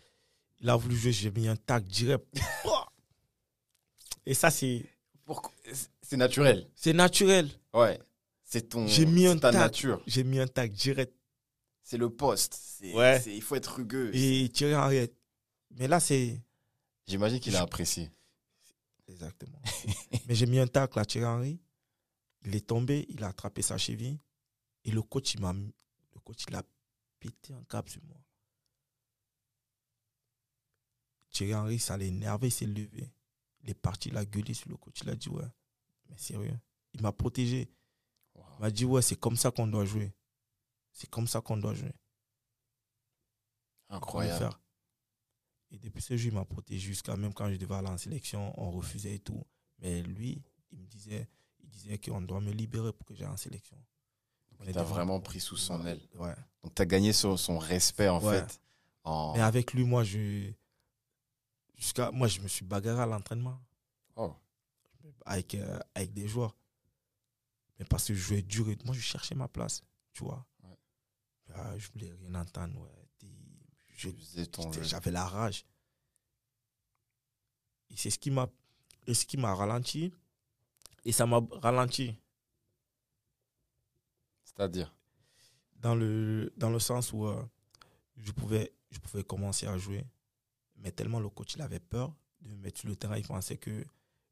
il 0.60 0.68
a 0.68 0.76
voulu 0.76 0.96
jouer, 0.96 1.12
j'ai 1.12 1.30
mis 1.30 1.46
un 1.48 1.56
tac 1.56 1.84
direct. 1.84 2.26
Et 4.26 4.34
ça, 4.34 4.50
c'est. 4.50 4.84
Pourquoi 5.24 5.52
C'est 6.02 6.16
naturel. 6.16 6.68
C'est 6.74 6.92
naturel. 6.92 7.48
Ouais. 7.72 7.98
C'est 8.44 8.68
ton. 8.68 8.86
J'ai 8.86 9.06
mis 9.06 9.26
un 9.26 9.38
ta 9.38 9.52
tac. 9.52 9.60
nature. 9.60 10.02
J'ai 10.06 10.24
mis 10.24 10.38
un 10.38 10.46
tag 10.46 10.72
direct. 10.72 11.14
C'est 11.82 11.96
le 11.96 12.10
poste. 12.10 12.82
Ouais. 12.94 13.22
Il 13.26 13.42
faut 13.42 13.54
être 13.54 13.76
rugueux. 13.76 14.10
Et 14.14 14.48
Thierry 14.50 14.74
Henry. 14.74 15.10
Mais 15.78 15.88
là, 15.88 16.00
c'est. 16.00 16.40
J'imagine 17.06 17.40
qu'il 17.40 17.56
a 17.56 17.62
apprécié. 17.62 18.10
Exactement. 19.06 19.60
Mais 20.26 20.34
j'ai 20.34 20.46
mis 20.46 20.58
un 20.58 20.66
tacle 20.66 20.98
à 20.98 21.04
Thierry 21.04 21.26
Henry. 21.26 21.60
Il 22.44 22.54
est 22.54 22.66
tombé, 22.66 23.06
il 23.08 23.24
a 23.24 23.28
attrapé 23.28 23.62
sa 23.62 23.78
cheville. 23.78 24.18
Et 24.88 24.90
le 24.90 25.02
coach, 25.02 25.34
il 25.34 25.42
m'a 25.42 25.52
le 25.52 26.20
coach, 26.24 26.44
il 26.48 26.54
a 26.54 26.62
pété 27.20 27.52
un 27.52 27.62
câble 27.64 27.90
sur 27.90 28.02
moi. 28.04 28.16
Thierry 31.28 31.54
Henry, 31.54 31.78
ça 31.78 31.98
l'a 31.98 32.04
énervé, 32.04 32.48
il 32.48 32.50
s'est 32.50 32.64
levé. 32.64 33.12
Il 33.60 33.68
est 33.68 33.74
parti, 33.74 34.08
il 34.08 34.16
a 34.16 34.24
gueulé 34.24 34.54
sur 34.54 34.70
le 34.70 34.78
coach. 34.78 35.00
Il 35.02 35.10
a 35.10 35.14
dit, 35.14 35.28
ouais, 35.28 35.44
mais 36.08 36.16
sérieux. 36.16 36.58
Il 36.94 37.02
m'a 37.02 37.12
protégé. 37.12 37.68
Wow. 38.34 38.44
Il 38.56 38.62
m'a 38.62 38.70
dit, 38.70 38.86
ouais, 38.86 39.02
c'est 39.02 39.20
comme 39.20 39.36
ça 39.36 39.50
qu'on 39.50 39.66
doit 39.66 39.84
jouer. 39.84 40.10
C'est 40.90 41.10
comme 41.10 41.26
ça 41.26 41.42
qu'on 41.42 41.58
doit 41.58 41.74
jouer. 41.74 41.92
Incroyable. 43.90 44.56
Et 45.70 45.76
depuis 45.76 46.00
ce 46.00 46.16
jour, 46.16 46.32
il 46.32 46.34
m'a 46.34 46.46
protégé 46.46 46.80
jusqu'à 46.80 47.14
même 47.14 47.34
quand 47.34 47.50
je 47.50 47.56
devais 47.56 47.74
aller 47.74 47.88
en 47.88 47.98
sélection, 47.98 48.58
on 48.58 48.70
refusait 48.70 49.16
et 49.16 49.20
tout. 49.20 49.44
Mais 49.80 50.02
lui, 50.02 50.42
il 50.72 50.78
me 50.78 50.86
disait, 50.86 51.28
il 51.60 51.68
disait 51.68 51.98
qu'on 51.98 52.22
doit 52.22 52.40
me 52.40 52.52
libérer 52.52 52.94
pour 52.94 53.06
que 53.06 53.14
j'aille 53.14 53.28
en 53.28 53.36
sélection. 53.36 53.76
T'a 54.66 54.72
devant- 54.72 54.84
vraiment 54.84 55.20
pris 55.20 55.40
sous 55.40 55.56
son 55.56 55.84
aile. 55.86 56.00
Ouais. 56.16 56.34
Donc, 56.62 56.74
tu 56.74 56.82
as 56.82 56.86
gagné 56.86 57.12
son, 57.12 57.36
son 57.36 57.58
respect, 57.58 58.08
en 58.08 58.20
Ouais. 58.22 58.40
fait. 58.40 58.60
En... 59.04 59.34
Mais 59.34 59.40
avec 59.42 59.72
lui, 59.72 59.84
moi, 59.84 60.04
je. 60.04 60.50
Jusqu'à. 61.76 62.10
Moi, 62.10 62.26
je 62.28 62.40
me 62.40 62.48
suis 62.48 62.64
bagarré 62.64 63.02
à 63.02 63.06
l'entraînement. 63.06 63.58
Oh. 64.16 64.34
Avec, 65.24 65.54
euh, 65.54 65.78
avec 65.94 66.12
des 66.12 66.26
joueurs. 66.26 66.56
Mais 67.78 67.84
parce 67.84 68.06
que 68.08 68.14
je 68.14 68.18
jouais 68.20 68.42
dur 68.42 68.68
et 68.68 68.76
moi, 68.84 68.94
je 68.94 69.00
cherchais 69.00 69.34
ma 69.36 69.46
place. 69.48 69.82
Tu 70.12 70.24
vois. 70.24 70.44
Ouais. 70.64 70.76
Ah, 71.54 71.78
je 71.78 71.88
voulais 71.92 72.10
rien 72.12 72.34
entendre. 72.34 72.80
Ouais. 72.80 73.08
Tu. 73.96 74.14
J'avais 74.82 75.10
la 75.12 75.24
rage. 75.24 75.64
Et 77.90 77.96
c'est 77.96 78.10
ce 78.10 78.18
qui 78.18 78.30
m'a 78.30 78.48
et 79.06 79.14
ce 79.14 79.24
qui 79.24 79.36
m'a 79.36 79.54
ralenti. 79.54 80.12
Et 81.04 81.12
ça 81.12 81.26
m'a 81.26 81.40
ralenti 81.62 82.14
C'est-à-dire? 84.58 84.92
Dans 85.76 85.94
le, 85.94 86.52
dans 86.56 86.70
le 86.70 86.80
sens 86.80 87.12
où 87.12 87.26
euh, 87.26 87.40
je, 88.16 88.32
pouvais, 88.32 88.72
je 88.90 88.98
pouvais 88.98 89.22
commencer 89.22 89.66
à 89.68 89.78
jouer. 89.78 90.04
Mais 90.76 90.90
tellement 90.90 91.20
le 91.20 91.28
coach 91.28 91.54
il 91.54 91.62
avait 91.62 91.78
peur 91.80 92.12
de 92.40 92.48
me 92.48 92.56
mettre 92.56 92.80
sur 92.80 92.88
le 92.88 92.96
terrain, 92.96 93.16
il 93.16 93.26
pensait 93.26 93.56
que 93.56 93.84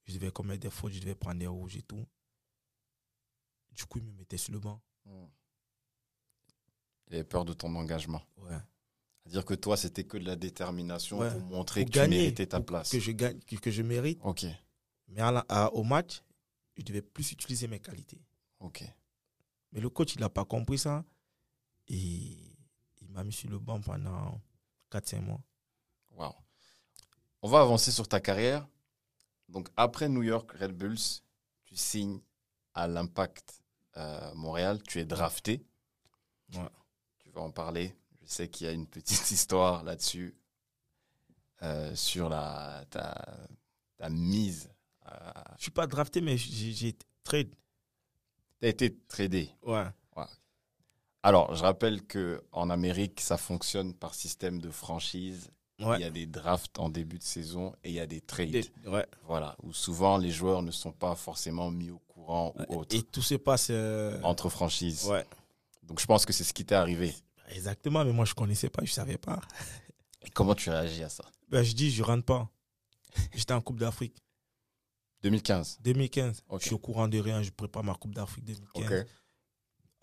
je 0.04 0.14
devais 0.14 0.30
commettre 0.30 0.60
des 0.62 0.70
fautes, 0.70 0.92
je 0.92 1.00
devais 1.00 1.14
prendre 1.14 1.38
des 1.38 1.46
rouges 1.46 1.76
et 1.76 1.82
tout. 1.82 2.04
Du 3.72 3.84
coup, 3.84 3.98
il 3.98 4.04
me 4.04 4.12
mettait 4.12 4.36
sur 4.38 4.52
le 4.52 4.58
banc. 4.60 4.80
Il 7.08 7.14
avait 7.14 7.24
peur 7.24 7.44
de 7.44 7.52
ton 7.52 7.74
engagement. 7.76 8.22
Ouais. 8.38 8.56
C'est-à-dire 9.22 9.44
que 9.44 9.54
toi, 9.54 9.76
c'était 9.76 10.04
que 10.04 10.16
de 10.18 10.24
la 10.24 10.36
détermination 10.36 11.18
Ouais. 11.18 11.30
pour 11.30 11.40
montrer 11.42 11.80
Pour 11.82 11.88
que 11.90 11.92
tu 11.94 11.98
gagner, 11.98 12.18
méritais 12.18 12.46
ta 12.46 12.60
place. 12.60 12.90
Que 12.90 12.98
je, 13.00 13.10
gagne, 13.12 13.38
que, 13.40 13.56
que 13.56 13.70
je 13.70 13.82
mérite. 13.82 14.20
Ok, 14.24 14.46
Mais 15.08 15.20
à 15.20 15.30
la- 15.32 15.46
à- 15.48 15.72
au 15.72 15.82
match, 15.84 16.22
je 16.76 16.82
devais 16.82 17.02
plus 17.02 17.32
utiliser 17.32 17.66
mes 17.68 17.80
qualités. 17.80 18.20
ok. 18.60 18.84
Mais 19.72 19.80
le 19.80 19.90
coach, 19.90 20.14
il 20.14 20.20
n'a 20.20 20.28
pas 20.28 20.44
compris 20.44 20.78
ça. 20.78 21.04
Et 21.88 21.96
il 23.00 23.08
m'a 23.10 23.24
mis 23.24 23.32
sur 23.32 23.50
le 23.50 23.58
banc 23.58 23.80
pendant 23.80 24.40
4-5 24.90 25.20
mois. 25.20 25.40
Wow. 26.12 26.34
On 27.42 27.48
va 27.48 27.60
avancer 27.60 27.90
sur 27.92 28.08
ta 28.08 28.20
carrière. 28.20 28.66
Donc, 29.48 29.68
après 29.76 30.08
New 30.08 30.22
York 30.22 30.50
Red 30.52 30.72
Bulls, 30.72 30.98
tu 31.64 31.76
signes 31.76 32.20
à 32.74 32.88
l'Impact 32.88 33.62
euh, 33.96 34.34
Montréal. 34.34 34.82
Tu 34.82 34.98
es 35.00 35.04
drafté. 35.04 35.64
Ouais. 36.54 36.68
Tu 37.20 37.30
vas 37.30 37.42
en 37.42 37.50
parler. 37.52 37.94
Je 38.22 38.26
sais 38.28 38.48
qu'il 38.48 38.66
y 38.66 38.70
a 38.70 38.72
une 38.72 38.86
petite 38.88 39.30
histoire 39.30 39.84
là-dessus. 39.84 40.36
euh, 41.62 41.94
sur 41.94 42.28
la, 42.28 42.84
ta, 42.90 43.14
ta 43.96 44.10
mise. 44.10 44.70
Je 45.06 45.10
ne 45.54 45.58
suis 45.58 45.70
pas 45.70 45.86
drafté, 45.86 46.20
mais 46.20 46.36
j'ai 46.36 46.96
trade. 47.22 47.54
Tu 48.60 48.66
as 48.66 48.70
été 48.70 48.96
tradé. 49.08 49.50
Ouais. 49.62 49.84
Alors, 51.22 51.52
je 51.56 51.62
rappelle 51.62 52.02
que 52.06 52.40
en 52.52 52.70
Amérique, 52.70 53.20
ça 53.20 53.36
fonctionne 53.36 53.94
par 53.94 54.14
système 54.14 54.60
de 54.60 54.70
franchise. 54.70 55.50
Ouais. 55.80 55.96
Il 55.98 56.02
y 56.02 56.04
a 56.04 56.10
des 56.10 56.26
drafts 56.26 56.78
en 56.78 56.88
début 56.88 57.18
de 57.18 57.24
saison 57.24 57.74
et 57.82 57.88
il 57.90 57.94
y 57.96 58.00
a 58.00 58.06
des 58.06 58.20
trades. 58.20 58.50
Des- 58.52 58.70
ouais. 58.86 59.04
Voilà, 59.24 59.56
où 59.62 59.72
souvent 59.72 60.18
les 60.18 60.30
joueurs 60.30 60.62
ne 60.62 60.70
sont 60.70 60.92
pas 60.92 61.16
forcément 61.16 61.70
mis 61.70 61.90
au 61.90 61.98
courant 61.98 62.54
ou 62.68 62.76
autre 62.78 62.94
Et 62.96 63.02
tout 63.02 63.22
se 63.22 63.34
passe. 63.34 63.68
euh, 63.70 64.20
entre 64.22 64.48
franchises. 64.48 65.06
Ouais. 65.06 65.26
Donc 65.82 66.00
je 66.00 66.06
pense 66.06 66.24
que 66.24 66.32
c'est 66.32 66.44
ce 66.44 66.52
qui 66.54 66.64
t'est 66.64 66.76
arrivé. 66.76 67.12
Exactement, 67.50 68.04
mais 68.04 68.12
moi, 68.12 68.24
je 68.24 68.30
ne 68.30 68.36
connaissais 68.36 68.70
pas, 68.70 68.82
je 68.84 68.90
ne 68.90 68.94
savais 68.94 69.18
pas. 69.18 69.40
Et 70.22 70.30
comment 70.30 70.54
tu 70.54 70.70
réagis 70.70 71.02
à 71.02 71.08
ça? 71.08 71.24
Ben, 71.48 71.62
je 71.64 71.72
dis, 71.74 71.90
je 71.90 72.02
rentre 72.04 72.24
pas. 72.24 72.48
J'étais 73.34 73.52
en 73.52 73.60
Coupe 73.60 73.80
d'Afrique 73.80 74.16
2015. 75.30 75.78
2015. 75.82 76.42
Ok. 76.48 76.60
Je 76.60 76.66
suis 76.66 76.74
au 76.74 76.78
courant 76.78 77.08
de 77.08 77.18
rien, 77.18 77.42
je 77.42 77.50
prépare 77.50 77.82
ma 77.84 77.94
Coupe 77.94 78.14
d'Afrique 78.14 78.44
2015. 78.44 78.84
Ok. 79.02 79.06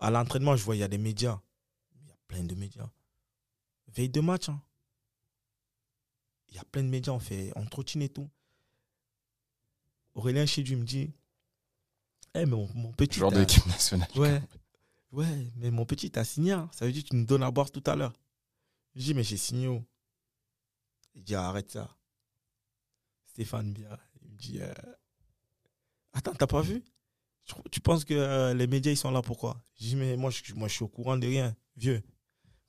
À 0.00 0.10
l'entraînement, 0.10 0.56
je 0.56 0.64
vois, 0.64 0.76
il 0.76 0.80
y 0.80 0.82
a 0.82 0.88
des 0.88 0.98
médias. 0.98 1.40
Il 2.02 2.08
y 2.08 2.10
a 2.12 2.16
plein 2.28 2.42
de 2.44 2.54
médias. 2.54 2.90
Veille 3.88 4.08
de 4.10 4.20
match, 4.20 4.48
hein. 4.48 4.60
il 6.48 6.56
y 6.56 6.58
a 6.58 6.64
plein 6.64 6.82
de 6.82 6.88
médias, 6.88 7.12
on 7.12 7.20
fait, 7.20 7.52
on 7.56 7.64
trottine 7.64 8.02
et 8.02 8.08
tout. 8.08 8.28
Aurélien 10.14 10.46
Chédu 10.46 10.76
me 10.76 10.84
dit, 10.84 11.10
Eh, 12.34 12.40
mais 12.40 12.46
mon, 12.46 12.68
mon 12.74 12.92
petit. 12.92 13.18
Joueur 13.18 13.32
de 13.32 13.38
l'équipe 13.40 13.64
nationale. 13.66 14.08
Ouais. 14.16 14.42
Ouais, 15.12 15.46
mais 15.56 15.70
mon 15.70 15.84
petit, 15.86 16.10
t'as 16.10 16.24
signé. 16.24 16.52
hein. 16.52 16.68
Ça 16.72 16.86
veut 16.86 16.92
dire 16.92 17.04
que 17.04 17.08
tu 17.10 17.16
nous 17.16 17.24
donnes 17.24 17.42
à 17.44 17.50
boire 17.50 17.70
tout 17.70 17.82
à 17.86 17.94
l'heure. 17.94 18.12
Je 18.96 19.00
dis, 19.02 19.14
mais 19.14 19.22
j'ai 19.22 19.36
signé 19.36 19.68
où? 19.68 19.84
Il 21.14 21.22
dit 21.22 21.34
arrête 21.36 21.70
ça. 21.70 21.96
Stéphane 23.26 23.72
Bia, 23.72 23.98
il 24.22 24.28
me 24.32 24.36
dit 24.36 24.60
euh, 24.60 24.72
Attends, 26.14 26.34
t'as 26.34 26.46
pas 26.46 26.62
vu? 26.62 26.82
Tu, 27.70 27.80
penses 27.80 28.04
que 28.06 28.14
euh, 28.14 28.54
les 28.54 28.66
médias 28.66 28.90
ils 28.90 28.96
sont 28.96 29.10
là 29.10 29.20
pourquoi 29.20 29.62
Je 29.74 29.88
dis 29.88 29.96
mais 29.96 30.16
moi 30.16 30.30
je, 30.30 30.54
moi 30.54 30.66
je 30.66 30.74
suis 30.74 30.84
au 30.84 30.88
courant 30.88 31.18
de 31.18 31.26
rien, 31.26 31.54
vieux. 31.76 32.02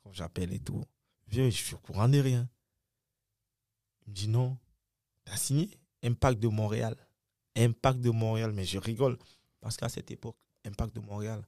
Quand 0.04 0.12
j'appelle 0.12 0.52
et 0.52 0.60
tout, 0.60 0.84
vieux, 1.28 1.50
je 1.50 1.56
suis 1.56 1.76
au 1.76 1.80
courant 1.80 2.10
de 2.10 2.20
rien. 2.20 2.50
Il 4.06 4.10
me 4.10 4.16
dit 4.16 4.28
non, 4.28 4.58
t'as 5.24 5.38
signé? 5.38 5.70
Impact 6.04 6.40
de 6.40 6.50
Montréal. 6.50 6.96
Impact 7.56 8.02
de 8.02 8.10
Montréal, 8.10 8.52
mais 8.52 8.66
je 8.66 8.78
rigole 8.78 9.18
parce 9.62 9.78
qu'à 9.78 9.88
cette 9.88 10.12
époque, 10.12 10.36
Impact 10.66 10.94
de 10.94 11.00
Montréal, 11.00 11.48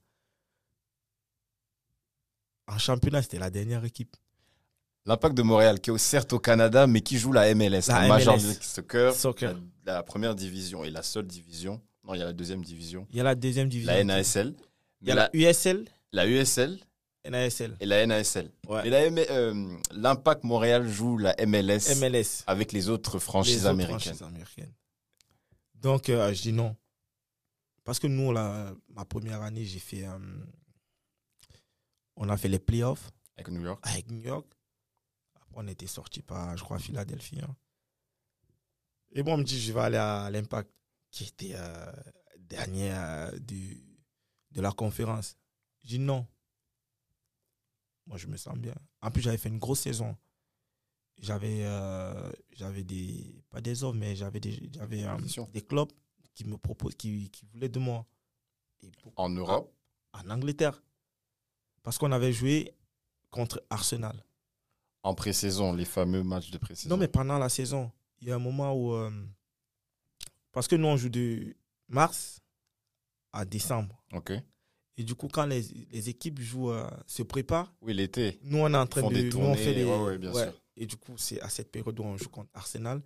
en 2.67 2.77
championnat, 2.77 3.21
c'était 3.21 3.39
la 3.39 3.49
dernière 3.49 3.83
équipe. 3.85 4.15
L'Impact 5.05 5.35
de 5.35 5.41
Montréal, 5.43 5.79
qui 5.79 5.89
est 5.89 5.97
certes 5.97 6.33
au 6.33 6.39
Canada, 6.39 6.85
mais 6.85 7.01
qui 7.01 7.17
joue 7.17 7.31
la 7.31 7.53
MLS, 7.55 7.87
La 7.87 8.01
la 8.01 8.07
Major. 8.07 8.35
League 8.35 8.61
Soccer, 8.61 9.13
Soccer. 9.13 9.53
La, 9.85 9.93
la 9.93 10.03
première 10.03 10.35
division 10.35 10.83
et 10.83 10.89
la 10.89 11.01
seule 11.01 11.27
division. 11.27 11.81
Non, 12.07 12.13
il 12.13 12.19
y 12.19 12.21
a 12.21 12.25
la 12.25 12.33
deuxième 12.33 12.63
division. 12.63 13.05
Il 13.11 13.17
y 13.17 13.19
a 13.19 13.23
la 13.23 13.35
deuxième 13.35 13.67
division. 13.69 13.91
La 13.93 14.03
NASL. 14.03 14.55
Il 15.01 15.07
y 15.09 15.11
a 15.11 15.15
la, 15.15 15.23
la 15.23 15.29
USL, 15.33 15.85
la 16.13 16.25
USL 16.25 16.79
NASL. 17.29 17.75
et 17.81 17.85
la 17.85 18.05
NASL. 18.07 18.49
Ouais. 18.67 18.89
Mais 19.11 19.27
euh, 19.29 19.77
l'Impact 19.91 20.43
Montréal 20.45 20.87
joue 20.87 21.17
la 21.17 21.35
MLS, 21.45 21.93
MLS. 21.99 22.43
avec 22.47 22.71
les 22.71 22.87
autres 22.89 23.19
franchises 23.19 23.53
les 23.55 23.59
autres 23.61 23.69
américaines. 23.71 23.99
franchises 24.15 24.23
américaines. 24.23 24.73
Donc, 25.75 26.07
euh, 26.09 26.33
je 26.33 26.41
dis 26.41 26.53
non. 26.53 26.75
Parce 27.83 27.99
que 27.99 28.07
nous, 28.07 28.31
là, 28.31 28.73
ma 28.89 29.03
première 29.05 29.41
année, 29.41 29.65
j'ai 29.65 29.79
fait. 29.79 30.05
euh, 30.07 30.17
on 32.15 32.29
a 32.29 32.37
fait 32.37 32.47
les 32.47 32.59
playoffs 32.59 33.11
Avec 33.35 33.49
New 33.49 33.61
York. 33.61 33.79
avec 33.83 34.09
New 34.09 34.21
York. 34.21 34.47
Après, 35.35 35.51
on 35.55 35.67
était 35.67 35.85
sorti 35.87 36.21
par, 36.21 36.55
je 36.57 36.63
crois, 36.63 36.79
Philadelphie. 36.79 37.39
hein. 37.43 37.55
Et 39.11 39.21
bon, 39.23 39.33
on 39.33 39.37
me 39.37 39.43
dit, 39.43 39.59
je 39.59 39.71
vais 39.73 39.81
aller 39.81 39.97
à 39.97 40.29
l'Impact, 40.31 40.69
qui 41.11 41.23
était 41.25 41.53
euh, 41.55 41.91
dernier 42.39 42.91
euh, 42.93 43.31
du, 43.39 43.83
de 44.51 44.61
la 44.61 44.71
conférence. 44.71 45.37
Je 45.83 45.87
dis 45.87 45.99
non. 45.99 46.25
Moi, 48.05 48.17
je 48.17 48.27
me 48.27 48.37
sens 48.37 48.57
bien. 48.57 48.75
En 49.01 49.11
plus, 49.11 49.21
j'avais 49.21 49.37
fait 49.37 49.49
une 49.49 49.59
grosse 49.59 49.81
saison. 49.81 50.15
J'avais 51.19 51.63
euh, 51.65 52.31
j'avais 52.51 52.83
des, 52.83 53.43
pas 53.49 53.59
des 53.59 53.83
offres, 53.83 53.97
mais 53.97 54.15
j'avais 54.15 54.39
des, 54.39 54.69
j'avais 54.71 55.03
euh, 55.03 55.17
des 55.51 55.61
clubs 55.61 55.91
qui 56.35 56.45
me 56.45 56.57
proposent, 56.57 56.95
qui, 56.95 57.29
qui 57.31 57.45
voulaient 57.47 57.69
de 57.69 57.79
moi. 57.79 58.05
Et 58.83 58.91
En 59.15 59.29
Europe? 59.29 59.73
en 60.13 60.29
Angleterre. 60.29 60.81
Parce 61.83 61.97
qu'on 61.97 62.11
avait 62.11 62.33
joué 62.33 62.75
contre 63.29 63.63
Arsenal. 63.69 64.23
En 65.03 65.15
pré-saison, 65.15 65.73
les 65.73 65.85
fameux 65.85 66.23
matchs 66.23 66.51
de 66.51 66.57
pré-saison. 66.57 66.89
Non, 66.89 66.97
mais 66.97 67.07
pendant 67.07 67.37
la 67.37 67.49
saison, 67.49 67.91
il 68.19 68.27
y 68.27 68.31
a 68.31 68.35
un 68.35 68.39
moment 68.39 68.73
où. 68.73 68.93
Parce 70.51 70.67
que 70.67 70.75
nous, 70.75 70.87
on 70.87 70.97
joue 70.97 71.09
de 71.09 71.55
mars 71.87 72.41
à 73.33 73.45
décembre. 73.45 74.01
Ok. 74.13 74.31
Et 74.99 75.03
du 75.03 75.13
coup, 75.13 75.27
quand 75.27 75.45
les, 75.45 75.61
les 75.91 76.09
équipes 76.09 76.39
jouent, 76.39 76.71
euh, 76.71 76.89
se 77.05 77.21
préparent, 77.21 77.71
Oui, 77.81 77.93
l'été. 77.93 78.39
nous, 78.43 78.57
on 78.59 78.73
est 78.73 78.77
en 78.77 78.87
train 78.87 79.01
Font 79.01 79.09
de. 79.11 79.15
des 79.15 79.29
nous, 79.29 79.37
on 79.39 79.53
fait 79.55 79.75
des. 79.75 79.83
ouais, 79.85 80.01
ouais, 80.03 80.17
bien 80.17 80.33
sûr. 80.33 80.53
Et 80.75 80.85
du 80.85 80.97
coup, 80.97 81.17
c'est 81.17 81.39
à 81.41 81.49
cette 81.49 81.71
période 81.71 81.99
où 81.99 82.03
on 82.03 82.17
joue 82.17 82.29
contre 82.29 82.49
Arsenal. 82.53 83.01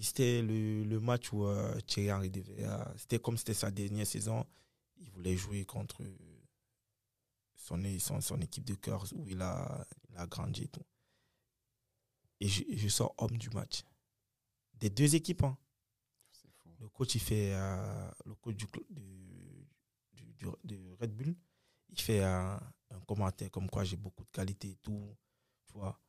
C'était 0.00 0.42
le, 0.42 0.84
le 0.84 1.00
match 1.00 1.32
où 1.32 1.46
euh, 1.46 1.78
Thierry 1.86 2.12
Henry 2.12 2.30
devait. 2.30 2.64
euh, 2.64 2.84
c'était 2.98 3.18
comme 3.18 3.36
c'était 3.38 3.54
sa 3.54 3.70
dernière 3.70 4.06
saison. 4.06 4.44
Il 4.98 5.10
voulait 5.10 5.36
jouer 5.36 5.64
contre 5.64 6.02
son, 7.56 7.82
son, 7.98 8.20
son 8.20 8.40
équipe 8.40 8.64
de 8.64 8.74
cœur 8.74 9.04
où 9.14 9.26
il 9.28 9.40
a, 9.42 9.86
il 10.10 10.16
a 10.18 10.26
grandi 10.26 10.64
et 10.64 10.68
tout. 10.68 10.84
Et 12.40 12.48
je, 12.48 12.62
je 12.74 12.88
sors 12.88 13.14
homme 13.18 13.38
du 13.38 13.48
match. 13.50 13.82
Des 14.74 14.90
deux 14.90 15.14
équipes. 15.14 15.44
hein. 15.44 15.56
Le 16.80 16.88
coach, 16.88 17.14
il 17.14 17.20
fait. 17.20 17.52
euh, 17.54 18.10
le 18.26 18.34
coach 18.34 18.56
du, 18.56 18.66
du, 20.12 20.46
du- 20.64 20.92
Red 21.00 21.14
Bull, 21.16 21.34
il 21.90 22.00
fait 22.00 22.22
un, 22.22 22.60
un 22.90 23.00
commentaire 23.06 23.50
comme 23.50 23.68
quoi 23.70 23.84
j'ai 23.84 23.96
beaucoup 23.96 24.24
de 24.24 24.30
qualité 24.30 24.70
et 24.70 24.76
tout. 24.76 25.16
Tu 25.66 25.72
vois. 25.74 26.00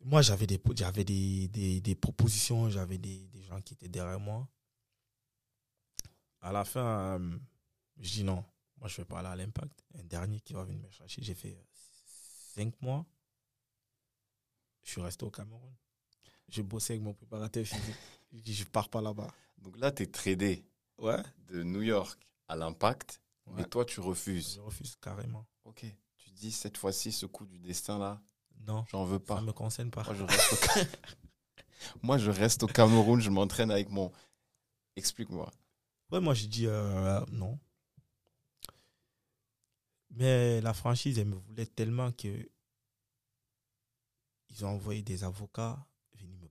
Moi, 0.00 0.22
j'avais 0.22 0.46
des, 0.46 0.60
j'avais 0.74 1.04
des, 1.04 1.46
des, 1.48 1.94
propositions, 1.94 2.68
j'avais 2.70 2.98
des, 2.98 3.28
des 3.28 3.42
gens 3.42 3.60
qui 3.60 3.74
étaient 3.74 3.88
derrière 3.88 4.18
moi. 4.20 4.48
À 6.40 6.52
la 6.52 6.64
fin, 6.64 7.18
euh, 7.20 7.38
je 8.00 8.10
dis 8.10 8.24
non. 8.24 8.44
Moi, 8.78 8.88
je 8.88 8.96
vais 8.98 9.04
pas 9.04 9.18
aller 9.20 9.28
à 9.28 9.36
l'impact. 9.36 9.84
Un 9.98 10.04
dernier 10.04 10.40
qui 10.40 10.52
va 10.52 10.64
venir 10.64 10.80
me 10.80 10.90
chercher. 10.90 11.22
J'ai 11.22 11.34
fait 11.34 11.54
euh, 11.56 11.64
cinq 12.54 12.80
mois. 12.82 13.06
Je 14.82 14.90
suis 14.90 15.00
resté 15.00 15.24
au 15.24 15.30
Cameroun. 15.30 15.72
Je 16.48 16.62
bossais 16.62 16.94
avec 16.94 17.02
mon 17.02 17.12
préparateur 17.14 17.64
physique. 17.64 17.94
Je 18.32 18.40
dis, 18.40 18.52
je 18.54 18.64
pars 18.64 18.90
pas 18.90 19.00
là-bas. 19.00 19.28
Donc 19.56 19.78
là, 19.78 19.90
tu 19.90 20.02
es 20.02 20.06
tradé 20.06 20.62
Ouais. 20.98 21.22
de 21.46 21.62
New 21.62 21.80
York 21.80 22.20
à 22.46 22.56
l'Impact, 22.56 23.22
mais 23.46 23.64
toi, 23.64 23.86
tu 23.86 24.00
refuses. 24.00 24.56
Je 24.56 24.60
refuse 24.60 24.96
carrément. 24.96 25.46
Ok. 25.64 25.86
Tu 26.18 26.30
dis, 26.32 26.52
cette 26.52 26.76
fois-ci, 26.76 27.10
ce 27.10 27.24
coup 27.24 27.46
du 27.46 27.58
destin-là, 27.58 28.20
Non, 28.66 28.84
j'en 28.90 29.04
veux 29.06 29.18
ça 29.18 29.24
pas. 29.36 29.40
ne 29.40 29.46
me 29.46 29.52
concerne 29.52 29.90
pas. 29.90 30.02
Moi, 30.04 30.14
je 30.14 30.24
reste 30.24 30.52
au, 30.52 31.96
Moi, 32.02 32.18
je 32.18 32.30
reste 32.30 32.62
au 32.64 32.66
Cameroun, 32.66 33.18
je 33.20 33.30
m'entraîne 33.30 33.70
avec 33.70 33.88
mon. 33.88 34.12
Explique-moi. 34.96 35.50
Ouais, 36.10 36.20
moi, 36.20 36.34
j'ai 36.34 36.48
dit 36.48 36.66
euh, 36.66 37.24
non. 37.32 37.58
Mais 40.10 40.60
la 40.60 40.74
franchise, 40.74 41.18
elle 41.18 41.28
me 41.28 41.36
voulait 41.36 41.66
tellement 41.66 42.12
que 42.12 42.48
ils 44.50 44.64
ont 44.64 44.68
envoyé 44.70 45.02
des 45.02 45.24
avocats 45.24 45.78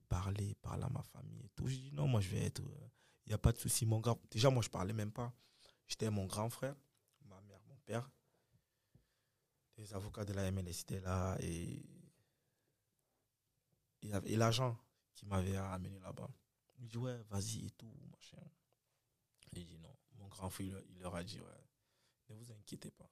parler, 0.08 0.54
parler 0.56 0.84
à 0.84 0.88
ma 0.88 1.02
famille 1.02 1.44
et 1.44 1.48
tout. 1.50 1.66
J'ai 1.68 1.76
dit 1.78 1.92
non, 1.92 2.06
moi, 2.08 2.20
je 2.20 2.28
vais 2.30 2.44
être. 2.44 2.62
Il 3.26 3.28
n'y 3.30 3.34
a 3.34 3.38
pas 3.38 3.52
de 3.52 3.58
souci, 3.58 3.84
mon 3.86 4.00
gars. 4.00 4.16
Déjà, 4.30 4.50
moi, 4.50 4.62
je 4.62 4.68
parlais 4.70 4.92
même 4.94 5.12
pas. 5.12 5.32
J'étais 5.86 6.10
mon 6.10 6.26
grand 6.26 6.48
frère, 6.50 6.74
ma 7.26 7.40
mère, 7.42 7.60
mon 7.66 7.76
père. 7.78 8.10
Les 9.76 9.92
avocats 9.94 10.24
de 10.24 10.32
la 10.32 10.50
MLS 10.50 10.80
étaient 10.80 11.00
là 11.00 11.36
et. 11.40 11.84
il 14.02 14.14
avait- 14.14 14.30
Et 14.30 14.36
l'agent 14.36 14.76
qui 15.14 15.26
m'avait 15.26 15.56
amené 15.56 15.98
là-bas. 16.00 16.28
Il 16.76 16.84
me 16.84 16.88
dit 16.88 16.98
ouais, 16.98 17.20
vas-y 17.24 17.66
et 17.66 17.70
tout, 17.72 17.92
machin. 18.10 18.38
J'ai 19.52 19.64
dit 19.64 19.78
non. 19.78 19.94
Mon 20.16 20.28
grand 20.28 20.50
frère, 20.50 20.66
il 20.66 20.72
leur- 21.00 21.14
il 21.14 21.16
a 21.20 21.24
dit, 21.24 21.40
ouais, 21.40 21.64
ne 22.28 22.34
vous 22.34 22.50
inquiétez 22.52 22.90
pas. 22.90 23.10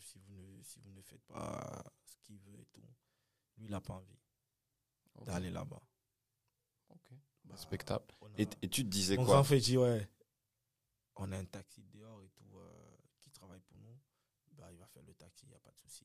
Si 0.00 0.18
vous 0.18 0.34
ne, 0.34 0.62
si 0.62 0.78
vous 0.80 0.90
ne 0.90 1.00
faites 1.02 1.22
pas 1.24 1.84
ce 2.04 2.16
qu'il 2.22 2.38
veut 2.38 2.58
et 2.58 2.66
tout, 2.66 2.82
lui, 3.56 3.66
il 3.66 3.70
n'a 3.70 3.80
pas 3.80 3.94
envie 3.94 4.16
D'aller 5.20 5.50
là-bas. 5.50 5.80
Ok. 6.88 7.12
Bah, 7.44 7.54
Respectable. 7.54 8.04
on 8.20 8.26
a- 8.32 8.38
Et, 8.38 8.48
et 8.62 8.68
tu 8.68 8.82
te 8.84 8.88
disais 8.88 9.16
mon 9.16 9.24
quoi 9.24 9.34
grand 9.34 9.44
frère 9.44 9.60
dit, 9.60 9.76
ouais, 9.78 10.08
on 11.16 11.30
a 11.32 11.38
un 11.38 11.44
taxi 11.44 11.82
dehors 11.84 12.22
et 12.22 12.28
tout 12.30 12.58
euh, 12.58 12.96
qui 13.20 13.30
travaille 13.30 13.60
pour 13.60 13.78
nous. 13.78 13.96
Bah, 14.52 14.70
il 14.72 14.78
va 14.78 14.86
faire 14.88 15.02
le 15.04 15.14
taxi, 15.14 15.46
il 15.46 15.50
n'y 15.50 15.54
a 15.54 15.60
pas 15.60 15.70
de 15.70 15.78
souci. 15.78 16.04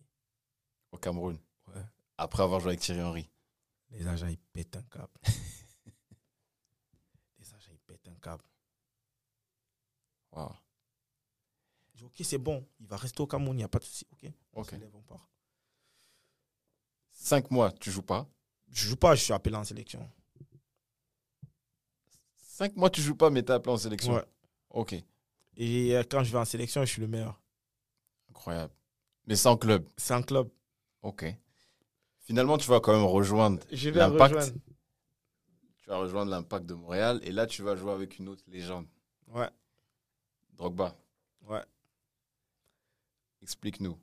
au 0.92 0.98
Cameroun 0.98 1.40
Ouais. 1.68 1.84
Après 2.18 2.44
avoir 2.44 2.60
joué 2.60 2.70
avec 2.70 2.80
Thierry 2.82 3.02
Henry. 3.02 3.30
Les 3.90 4.06
agents, 4.08 4.28
ils 4.28 4.38
pètent 4.38 4.76
un 4.76 4.84
câble. 4.84 5.14
Les 7.40 7.54
agents, 7.54 7.72
ils 7.72 7.80
pètent 7.80 8.08
un 8.08 8.16
câble. 8.16 8.44
Wow. 10.32 10.52
Je 11.94 11.98
dis, 12.00 12.04
ok, 12.04 12.16
c'est 12.24 12.38
bon, 12.38 12.68
il 12.80 12.88
va 12.88 12.98
rester 12.98 13.22
au 13.22 13.28
Cameroun, 13.28 13.56
il 13.56 13.60
n'y 13.60 13.64
a 13.64 13.70
pas 13.70 13.80
de 13.80 13.84
souci. 13.86 14.06
Ok, 14.12 14.26
on 14.54 14.62
Ok. 14.62 14.70
se 14.72 14.76
lève, 14.76 14.96
on 14.96 15.02
part. 15.04 15.30
Cinq 17.12 17.50
mois, 17.52 17.72
tu 17.72 17.92
joues 17.92 18.04
pas. 18.04 18.28
Je 18.70 18.88
joue 18.90 18.96
pas, 18.96 19.16
je 19.16 19.24
suis 19.24 19.34
appelé 19.34 19.56
en 19.56 19.64
sélection. 19.64 20.10
Cinq 22.38 22.76
mois, 22.76 22.90
tu 22.90 23.02
joues 23.02 23.16
pas, 23.16 23.30
mais 23.30 23.44
t'es 23.44 23.54
appelé 23.54 23.74
en 23.74 23.78
sélection. 23.78 24.14
Ouais. 24.16 24.26
Ok. 24.70 24.96
Et 25.58 25.96
euh, 25.96 26.04
quand 26.10 26.24
je 26.24 26.32
vais 26.32 26.38
en 26.38 26.46
sélection, 26.46 26.82
je 26.82 26.92
suis 26.92 27.02
le 27.02 27.08
meilleur. 27.08 27.40
Incroyable. 28.30 28.74
Mais 29.26 29.36
sans 29.36 29.58
club. 29.58 29.88
Un 30.10 30.22
club. 30.22 30.50
Ok. 31.02 31.26
Finalement, 32.20 32.58
tu 32.58 32.68
vas 32.70 32.80
quand 32.80 32.94
même 32.94 33.06
rejoindre 33.06 33.64
l'impact. 33.72 34.54
Tu 35.78 35.90
vas 35.90 35.98
rejoindre 35.98 36.32
l'impact 36.32 36.66
de 36.66 36.74
Montréal. 36.74 37.20
Et 37.24 37.32
là, 37.32 37.48
tu 37.48 37.62
vas 37.64 37.76
jouer 37.76 37.92
avec 37.92 38.20
une 38.20 38.28
autre 38.28 38.44
légende. 38.48 38.88
Ouais, 39.28 39.50
Drogba. 40.54 40.96
ouais. 41.44 41.64
Explique-nous. 43.42 43.98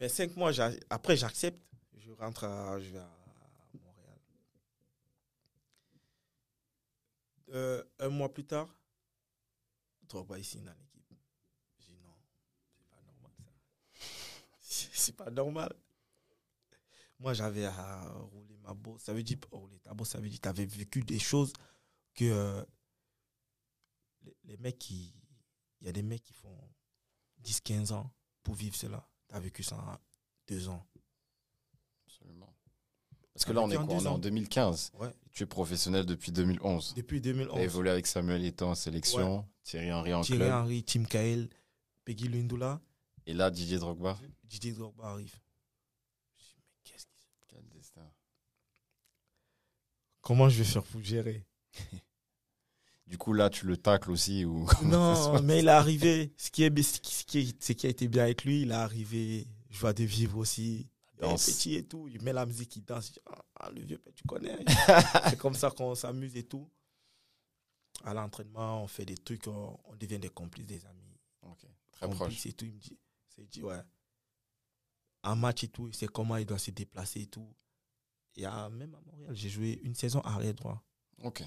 Mais 0.00 0.08
cinq 0.08 0.36
mois, 0.36 0.50
après, 0.90 1.16
j'accepte. 1.16 1.60
Je 1.98 2.10
rentre 2.12 2.44
à, 2.44 2.78
je 2.80 2.90
vais 2.90 2.98
à 2.98 3.10
Montréal. 3.82 4.18
Euh, 7.54 7.84
un 8.00 8.08
mois 8.08 8.32
plus 8.32 8.44
tard, 8.44 8.68
Drogba 10.02 10.38
ici 10.38 10.60
dans 10.60 10.72
l'équipe. 10.72 11.14
Je 11.78 11.86
dis 11.86 11.98
non, 11.98 12.16
c'est 12.76 12.88
pas 12.88 13.00
normal 13.02 13.32
ça. 13.38 13.52
C'est 14.92 15.16
pas 15.16 15.30
normal. 15.30 15.72
Moi, 17.20 17.32
j'avais 17.32 17.64
à 17.64 18.08
rouler 18.32 18.56
ma 18.56 18.74
bosse. 18.74 19.02
Ça 19.02 19.12
veut 19.12 19.22
dire, 19.22 19.38
rouler 19.52 19.78
ta 19.78 19.94
bosse, 19.94 20.10
ça 20.10 20.18
veut 20.18 20.28
dire 20.28 20.38
que 20.38 20.42
tu 20.42 20.48
avais 20.48 20.66
vécu 20.66 21.02
des 21.02 21.20
choses 21.20 21.52
que 22.14 22.24
euh, 22.24 22.64
les, 24.22 24.36
les 24.44 24.56
mecs 24.56 24.78
qui. 24.78 25.14
Il 25.80 25.86
y 25.86 25.90
a 25.90 25.92
des 25.92 26.02
mecs 26.02 26.22
qui 26.22 26.32
font 26.32 26.58
10-15 27.42 27.92
ans 27.92 28.12
pour 28.42 28.54
vivre 28.54 28.74
cela. 28.74 29.08
Tu 29.28 29.34
as 29.34 29.40
vécu 29.40 29.62
ça 29.62 29.76
en 29.76 29.98
deux 30.48 30.68
ans. 30.68 30.86
Absolument. 32.06 32.53
Parce 33.34 33.44
que 33.44 33.52
là, 33.52 33.60
on 33.62 33.70
est 33.70 33.74
quoi? 33.76 33.84
On 33.88 34.00
est 34.00 34.06
en 34.06 34.14
ans. 34.14 34.18
2015. 34.18 34.92
Ouais. 35.00 35.12
Tu 35.32 35.42
es 35.42 35.46
professionnel 35.46 36.06
depuis 36.06 36.30
2011. 36.32 36.94
Depuis 36.96 37.20
Tu 37.20 37.28
as 37.30 37.32
2011. 37.32 37.60
évolué 37.60 37.90
avec 37.90 38.06
Samuel 38.06 38.44
Eto'o 38.44 38.68
en 38.68 38.74
sélection, 38.76 39.44
Thierry 39.64 39.92
Henry 39.92 40.14
en 40.14 40.20
Thierry 40.22 40.38
club. 40.42 40.52
Henry, 40.52 40.84
Tim 40.84 41.04
Cahill, 41.04 41.48
Peggy 42.04 42.28
Lundula, 42.28 42.80
Et 43.26 43.34
là, 43.34 43.50
Didier 43.50 43.78
Drogba. 43.78 44.16
Didier 44.44 44.72
Drogba 44.72 45.08
arrive. 45.08 45.34
Je 46.38 46.44
dis, 46.44 46.54
mais 46.58 46.74
qu'est-ce 46.84 47.06
qui 47.06 47.18
se- 47.18 47.26
Quel 47.48 47.66
destin. 47.70 48.08
Comment 50.20 50.48
je 50.48 50.58
vais 50.58 50.64
faire 50.64 50.84
pour 50.84 51.02
gérer? 51.02 51.44
Du 53.06 53.18
coup, 53.18 53.34
là, 53.34 53.50
tu 53.50 53.66
le 53.66 53.76
tacles 53.76 54.10
aussi 54.10 54.46
ou 54.46 54.66
Non, 54.82 55.38
mais 55.42 55.58
il 55.58 55.66
est 55.68 55.70
arrivé. 55.70 56.32
Ce 56.38 56.50
qui, 56.50 56.62
est, 56.64 56.82
ce 56.82 57.00
qui, 57.00 57.14
ce 57.14 57.24
qui 57.24 57.38
est- 57.40 57.62
ce 57.62 57.72
qui 57.74 57.86
a 57.86 57.90
été 57.90 58.08
bien 58.08 58.22
avec 58.22 58.44
lui, 58.44 58.62
il 58.62 58.70
est 58.70 58.74
arrivé. 58.74 59.46
Joie 59.68 59.92
de 59.92 60.04
vivre 60.04 60.38
aussi. 60.38 60.88
Danse. 61.20 61.46
petit 61.46 61.74
et 61.76 61.86
tout. 61.86 62.08
Il 62.08 62.20
met 62.22 62.32
la 62.32 62.44
musique, 62.46 62.76
il 62.76 62.84
danse. 62.84 63.06
Je 63.08 63.12
dis, 63.12 63.20
Ah, 63.26 63.44
ah, 63.56 63.70
le 63.70 63.80
vieux, 63.82 64.02
tu 64.14 64.24
connais. 64.24 64.58
C'est 65.30 65.38
comme 65.38 65.54
ça 65.54 65.70
qu'on 65.70 65.94
s'amuse 65.94 66.36
et 66.36 66.44
tout. 66.44 66.68
À 68.02 68.12
l'entraînement, 68.12 68.82
on 68.82 68.86
fait 68.88 69.04
des 69.06 69.16
trucs, 69.16 69.46
on, 69.46 69.78
on 69.84 69.96
devient 69.96 70.18
des 70.18 70.28
complices, 70.28 70.66
des 70.66 70.84
amis. 70.86 71.16
Ok, 71.42 71.64
Très 71.92 72.06
complices 72.06 72.18
proche. 72.40 72.46
et 72.46 72.52
tout. 72.52 72.64
Il 72.64 72.72
me 72.74 72.78
dit, 72.78 72.98
c'est 73.28 73.44
dit, 73.48 73.62
ouais. 73.62 73.80
Un 75.22 75.36
match 75.36 75.64
et 75.64 75.68
tout, 75.68 75.88
il 75.88 75.94
sait 75.94 76.06
comment 76.08 76.36
il 76.36 76.44
doit 76.46 76.58
se 76.58 76.70
déplacer 76.70 77.22
et 77.22 77.26
tout. 77.26 77.48
Et 78.36 78.44
à- 78.44 78.68
même 78.68 78.94
à 78.94 79.00
Montréal, 79.00 79.34
j'ai 79.34 79.48
joué 79.48 79.80
une 79.84 79.94
saison 79.94 80.20
arrière 80.20 80.54
droit. 80.54 80.82
Ok. 81.22 81.42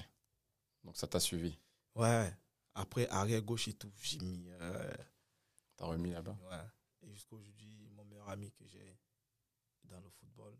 Donc 0.82 0.96
ça 0.96 1.06
t'a 1.06 1.20
suivi. 1.20 1.56
Ouais. 1.94 2.32
Après, 2.74 3.06
arrière 3.08 3.42
gauche 3.42 3.68
et 3.68 3.74
tout, 3.74 3.92
j'ai 4.00 4.18
mis. 4.18 4.46
euh, 4.48 4.94
T'as 5.76 5.84
remis 5.86 6.10
là-bas. 6.10 6.36
Ouais. 6.50 7.06
Et 7.08 7.12
jusqu'à 7.12 7.36
aujourd'hui, 7.36 7.88
mon 7.94 8.04
meilleur 8.04 8.28
ami 8.30 8.50
que 8.52 8.66
j'ai 8.66 8.96
dans 9.88 10.00
le 10.00 10.10
football, 10.10 10.56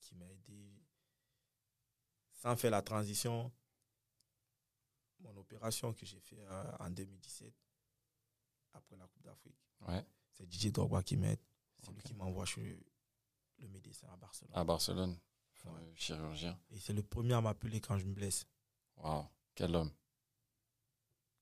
qui 0.00 0.14
m'a 0.14 0.26
aidé, 0.30 0.72
sans 2.32 2.56
faire 2.56 2.70
la 2.70 2.82
transition, 2.82 3.52
mon 5.20 5.36
opération 5.36 5.92
que 5.92 6.06
j'ai 6.06 6.20
fait 6.20 6.38
euh, 6.40 6.76
en 6.80 6.90
2017, 6.90 7.52
après 8.74 8.96
la 8.96 9.06
Coupe 9.06 9.22
d'Afrique, 9.24 9.56
Ouais. 9.86 10.04
c'est 10.32 10.50
DJ 10.52 10.72
Drogba 10.72 11.02
qui 11.02 11.16
m'aide. 11.16 11.40
C'est 11.80 11.92
lui 11.92 12.02
qui 12.02 12.14
m'envoie 12.14 12.44
chez 12.44 12.80
le 13.58 13.68
médecin 13.68 14.08
à 14.12 14.16
Barcelone. 14.16 14.52
À 14.56 14.64
Barcelone. 14.64 15.18
Ouais. 15.64 15.72
Euh, 15.80 15.94
chirurgien. 15.94 16.58
Et 16.70 16.78
c'est 16.80 16.92
le 16.92 17.02
premier 17.02 17.34
à 17.34 17.40
m'appeler 17.40 17.80
quand 17.80 17.98
je 17.98 18.04
me 18.06 18.12
blesse. 18.14 18.46
Waouh. 18.96 19.26
Quel 19.54 19.74
homme. 19.76 19.92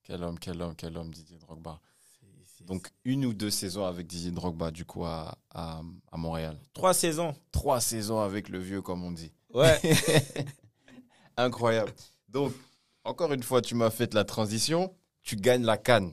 Quel 0.03 0.23
homme, 0.23 0.39
quel 0.39 0.61
homme, 0.63 0.77
quel 0.77 0.97
homme, 0.97 1.13
Didier 1.13 1.39
Drogba. 1.39 1.81
Donc, 2.63 2.89
une 3.05 3.25
ou 3.27 3.33
deux 3.33 3.51
saisons 3.51 3.85
avec 3.87 4.07
Didier 4.09 4.33
Drogba, 4.33 4.71
du 4.73 4.85
coup, 4.85 5.05
à, 5.05 5.39
à, 5.55 5.83
à 6.11 6.17
Montréal. 6.17 6.59
trois 6.73 6.95
saisons. 6.95 7.35
Trois 7.53 7.81
saisons 7.81 8.19
avec 8.21 8.49
le 8.49 8.59
vieux, 8.59 8.83
comme 8.83 9.05
on 9.05 9.13
dit. 9.13 9.33
Ouais. 9.55 9.81
Incroyable. 11.37 11.93
Donc, 12.29 12.53
encore 13.05 13.33
une 13.33 13.43
fois, 13.43 13.63
tu 13.63 13.75
m'as 13.75 13.91
fait 13.91 14.13
la 14.15 14.25
transition. 14.25 14.95
Tu 15.23 15.37
gagnes 15.37 15.65
la 15.65 15.77
Cannes 15.77 16.13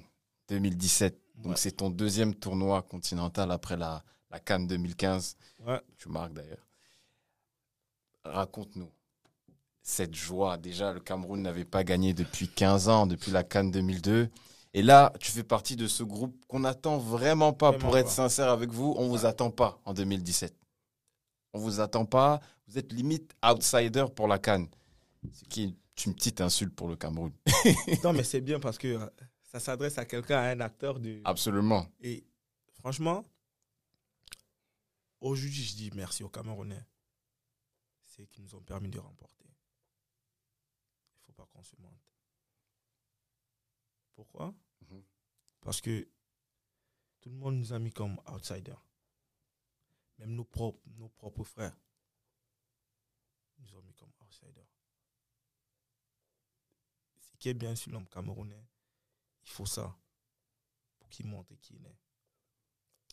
2017. 0.50 1.20
Donc, 1.38 1.46
Ouais. 1.54 1.58
c'est 1.58 1.72
ton 1.72 1.90
deuxième 1.90 2.36
tournoi 2.36 2.84
continental 2.84 3.50
après 3.52 3.76
la, 3.78 4.04
la 4.30 4.40
Cannes 4.40 4.68
2015. 4.68 5.36
Ouais. 5.66 5.82
Tu 5.98 6.10
marques 6.10 6.34
d'ailleurs. 6.34 6.66
Raconte-nous 8.24 8.92
cette 9.82 10.16
joie. 10.16 10.58
Déjà, 10.58 10.94
le 10.94 11.00
Cameroun 11.00 11.42
n'avait 11.42 11.66
pas 11.66 11.84
gagné 11.84 12.14
depuis 12.14 12.48
15 12.48 12.88
ans, 12.90 13.08
depuis 13.08 13.32
la 13.32 13.44
Cannes 13.44 13.72
2002. 13.72 14.30
Et 14.74 14.82
là, 14.82 15.14
tu 15.20 15.32
fais 15.32 15.44
partie 15.44 15.76
de 15.76 15.88
ce 15.88 16.04
groupe 16.04 16.46
qu'on 16.48 16.62
n'attend 16.62 16.98
vraiment 16.98 17.54
pas. 17.54 17.70
Vraiment 17.70 17.86
pour 17.86 17.98
être 17.98 18.08
pas. 18.08 18.12
sincère 18.12 18.50
avec 18.50 18.72
vous, 18.72 18.96
on 18.98 19.08
vous 19.08 19.26
attend 19.26 19.52
pas 19.52 19.80
en 19.86 19.94
2017. 19.94 20.56
On 21.54 21.60
vous 21.60 21.80
attend 21.80 22.06
pas. 22.06 22.42
Vous 22.68 22.80
êtes 22.80 22.92
limite 22.92 23.36
outsider 23.46 24.06
pour 24.16 24.28
la 24.28 24.40
Cannes. 24.40 24.68
Ce 25.32 25.44
qui 25.44 25.64
est 25.64 26.06
une 26.06 26.16
petite 26.16 26.42
insulte 26.42 26.76
pour 26.76 26.88
le 26.88 26.96
Cameroun. 26.96 27.32
non, 28.04 28.14
mais 28.14 28.24
c'est 28.24 28.42
bien 28.42 28.60
parce 28.60 28.80
que 28.80 28.88
euh, 28.88 29.06
ça 29.44 29.60
s'adresse 29.60 30.00
à 30.00 30.06
quelqu'un, 30.06 30.40
à 30.40 30.50
un 30.50 30.60
acteur 30.60 31.00
de. 31.00 31.22
Absolument. 31.24 31.88
Et 32.02 32.26
franchement, 32.74 33.24
aujourd'hui, 35.22 35.64
je 35.64 35.76
dis 35.76 35.92
merci 35.94 36.24
aux 36.24 36.30
Camerounais. 36.30 36.84
C'est 38.06 38.26
qu'ils 38.28 38.44
nous 38.44 38.56
ont 38.56 38.62
permis 38.62 38.90
de 38.90 39.00
remporter. 39.00 39.46
Il 39.46 41.22
ne 41.22 41.26
faut 41.26 41.34
pas 41.34 41.48
qu'on 41.54 41.64
se 41.64 41.76
mente. 41.80 41.92
Pourquoi? 44.16 44.54
Parce 45.64 45.82
que 45.82 46.08
tout 47.22 47.30
le 47.30 47.36
monde 47.36 47.56
nous 47.56 47.74
a 47.74 47.80
mis 47.80 47.92
comme 47.92 48.20
outsiders. 48.32 48.84
Même 50.20 50.36
nos 50.36 50.44
propres, 50.44 50.82
nos 50.98 51.10
propres 51.10 51.44
frères 51.44 51.76
nous 53.58 53.76
ont 53.76 53.82
mis 53.82 53.94
comme 53.94 54.12
outsiders. 54.22 54.68
Ce 57.20 57.38
qui 57.38 57.50
est 57.50 57.54
bien 57.54 57.76
sur 57.76 57.92
l'homme 57.92 58.08
camerounais, 58.08 58.68
il 59.46 59.50
faut 59.50 59.66
ça 59.66 59.96
pour 61.00 61.10
qu'il 61.10 61.28
montre 61.28 61.56
qui 61.56 61.76
il 61.76 61.86
est. 61.86 61.98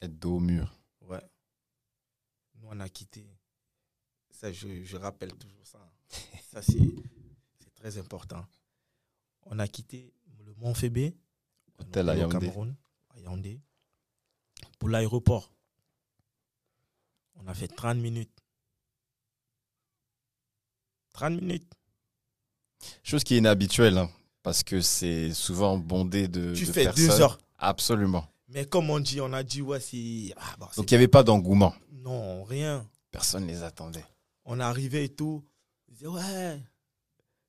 Être 0.02 0.18
dos 0.18 0.36
au 0.36 0.40
mur. 0.40 0.72
Ouais. 1.02 1.22
Nous, 2.54 2.68
on 2.68 2.80
a 2.80 2.88
quitté. 2.88 3.26
Ça, 4.30 4.52
je, 4.52 4.84
je 4.84 4.96
rappelle 4.96 5.34
toujours 5.36 5.66
ça. 5.66 5.92
Ça, 6.50 6.62
c'est 6.62 6.78
c'est 7.60 7.74
très 7.74 7.96
important. 7.98 8.44
On 9.42 9.58
a 9.60 9.68
quitté 9.68 10.12
le 10.44 10.52
Mont 10.54 10.74
Fébé, 10.74 11.16
Hôtel 11.80 12.08
à 12.08 12.14
au 12.14 12.16
Yaoundé. 12.16 12.38
Cameroun, 12.38 12.76
à 13.14 13.18
Yaoundé, 13.20 13.60
pour 14.78 14.88
l'aéroport. 14.88 15.52
On 17.36 17.46
a 17.48 17.54
fait 17.54 17.68
30 17.68 17.96
minutes. 17.98 18.30
30 21.14 21.40
minutes. 21.40 21.70
Chose 23.02 23.24
qui 23.24 23.34
est 23.34 23.38
inhabituelle, 23.38 23.98
hein, 23.98 24.10
parce 24.42 24.62
que 24.62 24.80
c'est 24.80 25.32
souvent 25.34 25.76
bondé 25.78 26.28
de, 26.28 26.54
Tu 26.54 26.66
de 26.66 26.72
fais 26.72 26.84
personnes. 26.84 27.06
deux 27.06 27.20
heures. 27.20 27.38
Absolument. 27.58 28.26
Mais 28.48 28.64
comme 28.66 28.90
on 28.90 29.00
dit, 29.00 29.20
on 29.20 29.32
a 29.32 29.42
dit, 29.42 29.62
ouais, 29.62 29.80
c'est. 29.80 30.32
Ah, 30.36 30.56
Donc 30.76 30.90
il 30.90 30.94
n'y 30.94 30.96
avait 30.96 31.08
pas 31.08 31.22
d'engouement. 31.22 31.74
non, 31.92 32.42
rien. 32.44 32.88
Personne 33.10 33.44
ne 33.46 33.48
les 33.50 33.62
attendait. 33.62 34.04
on 34.44 34.60
arrivait 34.60 35.04
et 35.06 35.08
tout. 35.08 35.44
Ils 35.88 35.94
disaient, 35.94 36.06
ouais, 36.06 36.60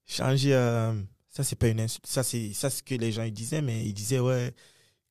changer. 0.05 0.53
euh, 0.55 0.99
ça, 1.31 1.45
c'est 1.45 1.55
pas 1.55 1.69
une 1.69 1.79
insulte. 1.79 2.05
Ça, 2.05 2.23
c'est 2.23 2.53
ce 2.53 2.83
que 2.83 2.93
les 2.93 3.11
gens 3.13 3.23
ils 3.23 3.31
disaient, 3.33 3.61
mais 3.61 3.85
ils 3.85 3.93
disaient, 3.93 4.19
ouais, 4.19 4.53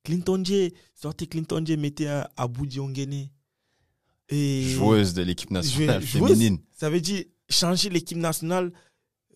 Clinton 0.05 0.43
J, 0.45 0.73
sortez 0.95 1.27
Clinton 1.27 1.65
J, 1.65 1.77
mettez 1.79 2.09
à 2.09 2.31
Abou 2.37 2.67
Diongene. 2.67 3.31
Et 4.29 4.63
Joueuse 4.69 5.15
de 5.15 5.23
l'équipe 5.23 5.51
nationale 5.51 6.03
Joueuse. 6.03 6.29
féminine. 6.29 6.59
Ça 6.73 6.91
veut 6.91 7.01
dire, 7.01 7.25
changer 7.49 7.89
l'équipe 7.89 8.19
nationale 8.19 8.71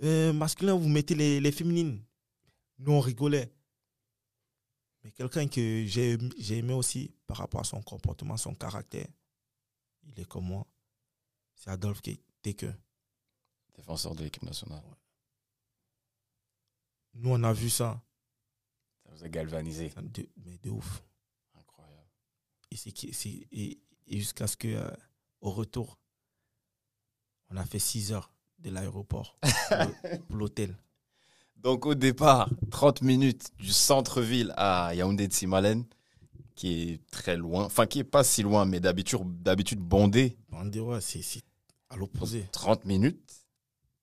euh, 0.03 0.33
masculin, 0.35 0.75
vous 0.75 0.89
mettez 0.89 1.15
les, 1.15 1.41
les 1.41 1.53
féminines. 1.53 2.03
Nous, 2.79 2.93
on 2.93 3.01
rigolait. 3.01 3.51
Mais 5.03 5.11
quelqu'un 5.11 5.49
que 5.49 5.85
j'ai 5.87 6.19
j'ai 6.39 6.59
aimé 6.59 6.75
aussi 6.75 7.11
par 7.27 7.39
rapport 7.39 7.61
à 7.61 7.65
son 7.65 7.81
comportement, 7.83 8.37
son 8.37 8.55
caractère, 8.55 9.07
il 10.07 10.21
est 10.21 10.29
comme 10.29 10.45
moi. 10.45 10.67
C'est 11.55 11.71
Adolphe 11.71 12.03
Teke. 12.43 12.67
Défenseur 13.75 14.15
de 14.15 14.23
l'équipe 14.23 14.43
nationale. 14.43 14.83
Nous, 17.15 17.31
on 17.31 17.43
a 17.43 17.53
vu 17.53 17.71
ça. 17.71 18.03
Ça 19.05 19.11
vous 19.15 19.25
a 19.25 19.29
galvanisé. 19.29 19.93
De- 20.03 20.29
mais 20.45 20.59
de 20.63 20.71
ouf. 20.71 21.03
Incroyable. 21.59 22.09
Et, 22.71 22.77
c'est 22.77 22.93
qui- 22.93 23.13
c'est- 23.13 23.47
et, 23.53 23.81
et 24.07 24.19
jusqu'à 24.19 24.47
ce 24.47 24.57
que, 24.57 24.69
euh, 24.69 24.91
au 25.41 25.51
retour, 25.51 25.99
on 27.51 27.57
a 27.57 27.65
fait 27.65 27.79
6 27.79 28.13
heures 28.13 28.33
de 28.59 28.71
l'aéroport 28.71 29.39
pour- 30.29 30.37
l'hôtel. 30.37 30.77
Donc 31.57 31.87
au 31.87 31.95
départ, 31.95 32.51
30 32.71 33.01
minutes 33.03 33.51
du 33.59 33.73
centre-ville 33.73 34.53
à 34.57 34.95
Yaoundé 34.95 35.29
de 35.29 35.33
Simalen, 35.33 35.85
qui 36.55 36.91
est 36.93 37.07
très 37.11 37.37
loin, 37.37 37.65
enfin 37.65 37.87
qui 37.87 38.01
est 38.01 38.05
pas 38.05 38.23
si 38.23 38.43
loin, 38.43 38.65
mais 38.67 38.81
d'habitude 38.81 39.43
d'habitude 39.43 39.81
bondé. 39.81 40.37
On 40.53 40.65
dit, 40.67 40.81
ouais, 40.81 41.01
c'est 41.01 41.23
c'est 41.23 41.43
à 41.89 41.97
l'opposé. 41.97 42.49
30 42.53 42.85
minutes. 42.85 43.33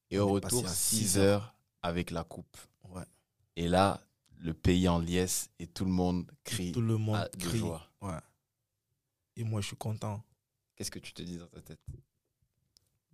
Et 0.10 0.18
au 0.20 0.28
On 0.30 0.32
retour, 0.34 0.64
passé 0.64 0.72
à 0.72 0.76
6 0.76 0.98
six 0.98 1.18
heures 1.20 1.56
avec 1.84 2.10
la 2.12 2.24
coupe. 2.24 2.58
Et 3.56 3.68
là, 3.68 4.02
le 4.40 4.54
pays 4.54 4.88
en 4.88 5.00
liesse 5.00 5.50
et 5.60 5.68
tout 5.68 5.86
le 5.86 5.92
monde 5.92 6.30
crie 6.44 6.72
Tout 6.72 6.82
le 6.82 6.98
monde 6.98 7.30
de 7.34 7.38
crie. 7.46 7.58
joie. 7.60 7.86
Ouais. 8.02 8.18
Et 9.36 9.44
moi, 9.44 9.62
je 9.62 9.68
suis 9.68 9.76
content. 9.78 10.24
Qu'est-ce 10.76 10.92
que 10.92 11.00
tu 11.00 11.14
te 11.14 11.22
dis 11.22 11.38
dans 11.38 11.48
ta 11.48 11.62
tête? 11.62 11.80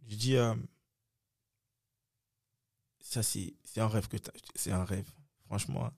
Je 0.08 0.16
dis, 0.16 0.36
euh, 0.38 0.56
ça, 3.00 3.24
c'est 3.24 3.54
un 3.78 3.88
rêve 3.88 4.08
que 4.08 4.18
c'est 4.56 4.72
un 4.72 4.86
rêve. 4.86 5.10
Franchement, 5.46 5.92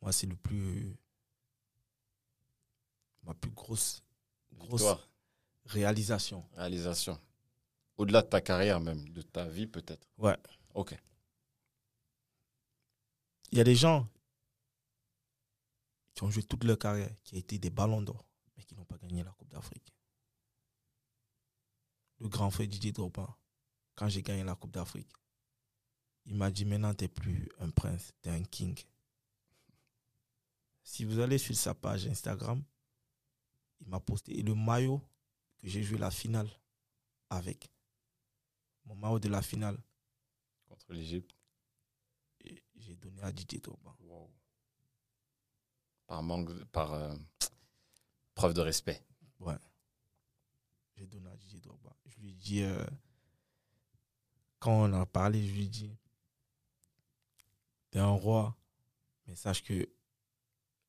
moi, 0.00 0.12
c'est 0.12 0.26
le 0.26 0.36
plus. 0.36 0.96
Ma 3.22 3.32
plus 3.32 3.50
grosse, 3.52 4.02
grosse 4.52 4.82
Victoire, 4.82 5.08
réalisation. 5.66 6.44
réalisation. 6.52 7.18
Au-delà 7.96 8.20
de 8.22 8.26
ta 8.26 8.40
carrière 8.42 8.80
même, 8.80 9.08
de 9.08 9.22
ta 9.22 9.46
vie 9.46 9.66
peut-être. 9.66 10.06
Ouais. 10.18 10.36
Ok. 10.74 10.94
Il 13.54 13.58
y 13.58 13.60
a 13.60 13.64
des 13.64 13.76
gens 13.76 14.10
qui 16.12 16.24
ont 16.24 16.28
joué 16.28 16.42
toute 16.42 16.64
leur 16.64 16.76
carrière, 16.76 17.14
qui 17.22 17.36
ont 17.36 17.38
été 17.38 17.56
des 17.56 17.70
ballons 17.70 18.02
d'or, 18.02 18.26
mais 18.56 18.64
qui 18.64 18.74
n'ont 18.74 18.84
pas 18.84 18.98
gagné 18.98 19.22
la 19.22 19.30
Coupe 19.30 19.48
d'Afrique. 19.48 19.94
grand 22.18 22.50
frère 22.50 22.66
Didier 22.66 22.90
Drogba, 22.90 23.38
quand 23.94 24.08
j'ai 24.08 24.22
gagné 24.22 24.42
la 24.42 24.56
Coupe 24.56 24.72
d'Afrique, 24.72 25.12
il 26.24 26.34
m'a 26.34 26.50
dit 26.50 26.64
maintenant, 26.64 26.92
tu 26.94 27.04
n'es 27.04 27.08
plus 27.08 27.48
un 27.60 27.70
prince, 27.70 28.12
tu 28.22 28.28
es 28.28 28.32
un 28.32 28.42
king. 28.42 28.76
Si 30.82 31.04
vous 31.04 31.20
allez 31.20 31.38
sur 31.38 31.54
sa 31.54 31.76
page 31.76 32.08
Instagram, 32.08 32.60
il 33.82 33.86
m'a 33.86 34.00
posté 34.00 34.42
le 34.42 34.56
maillot 34.56 35.00
que 35.58 35.68
j'ai 35.68 35.84
joué 35.84 35.98
la 35.98 36.10
finale 36.10 36.50
avec. 37.30 37.70
Mon 38.86 38.96
maillot 38.96 39.20
de 39.20 39.28
la 39.28 39.42
finale. 39.42 39.78
Contre 40.66 40.92
l'Égypte. 40.92 41.36
J'ai 42.76 42.96
donné 42.96 43.22
à 43.22 43.32
Didier 43.32 43.60
Drogba. 43.60 43.96
Par 46.06 46.22
manque, 46.22 46.52
par 46.66 46.92
euh, 46.92 47.14
preuve 48.34 48.54
de 48.54 48.60
respect. 48.60 49.02
Ouais. 49.40 49.56
J'ai 50.96 51.06
donné 51.06 51.30
à 51.30 51.36
Didier 51.36 51.60
Drogba. 51.60 51.96
Je 52.06 52.20
lui 52.20 52.30
ai 52.30 52.34
dit, 52.34 52.62
euh, 52.62 52.84
quand 54.58 54.84
on 54.84 54.92
a 54.92 55.06
parlé, 55.06 55.46
je 55.46 55.52
lui 55.52 55.64
ai 55.64 55.68
dit, 55.68 55.96
t'es 57.90 57.98
un 57.98 58.10
roi, 58.10 58.56
mais 59.26 59.34
sache 59.34 59.62
que 59.62 59.88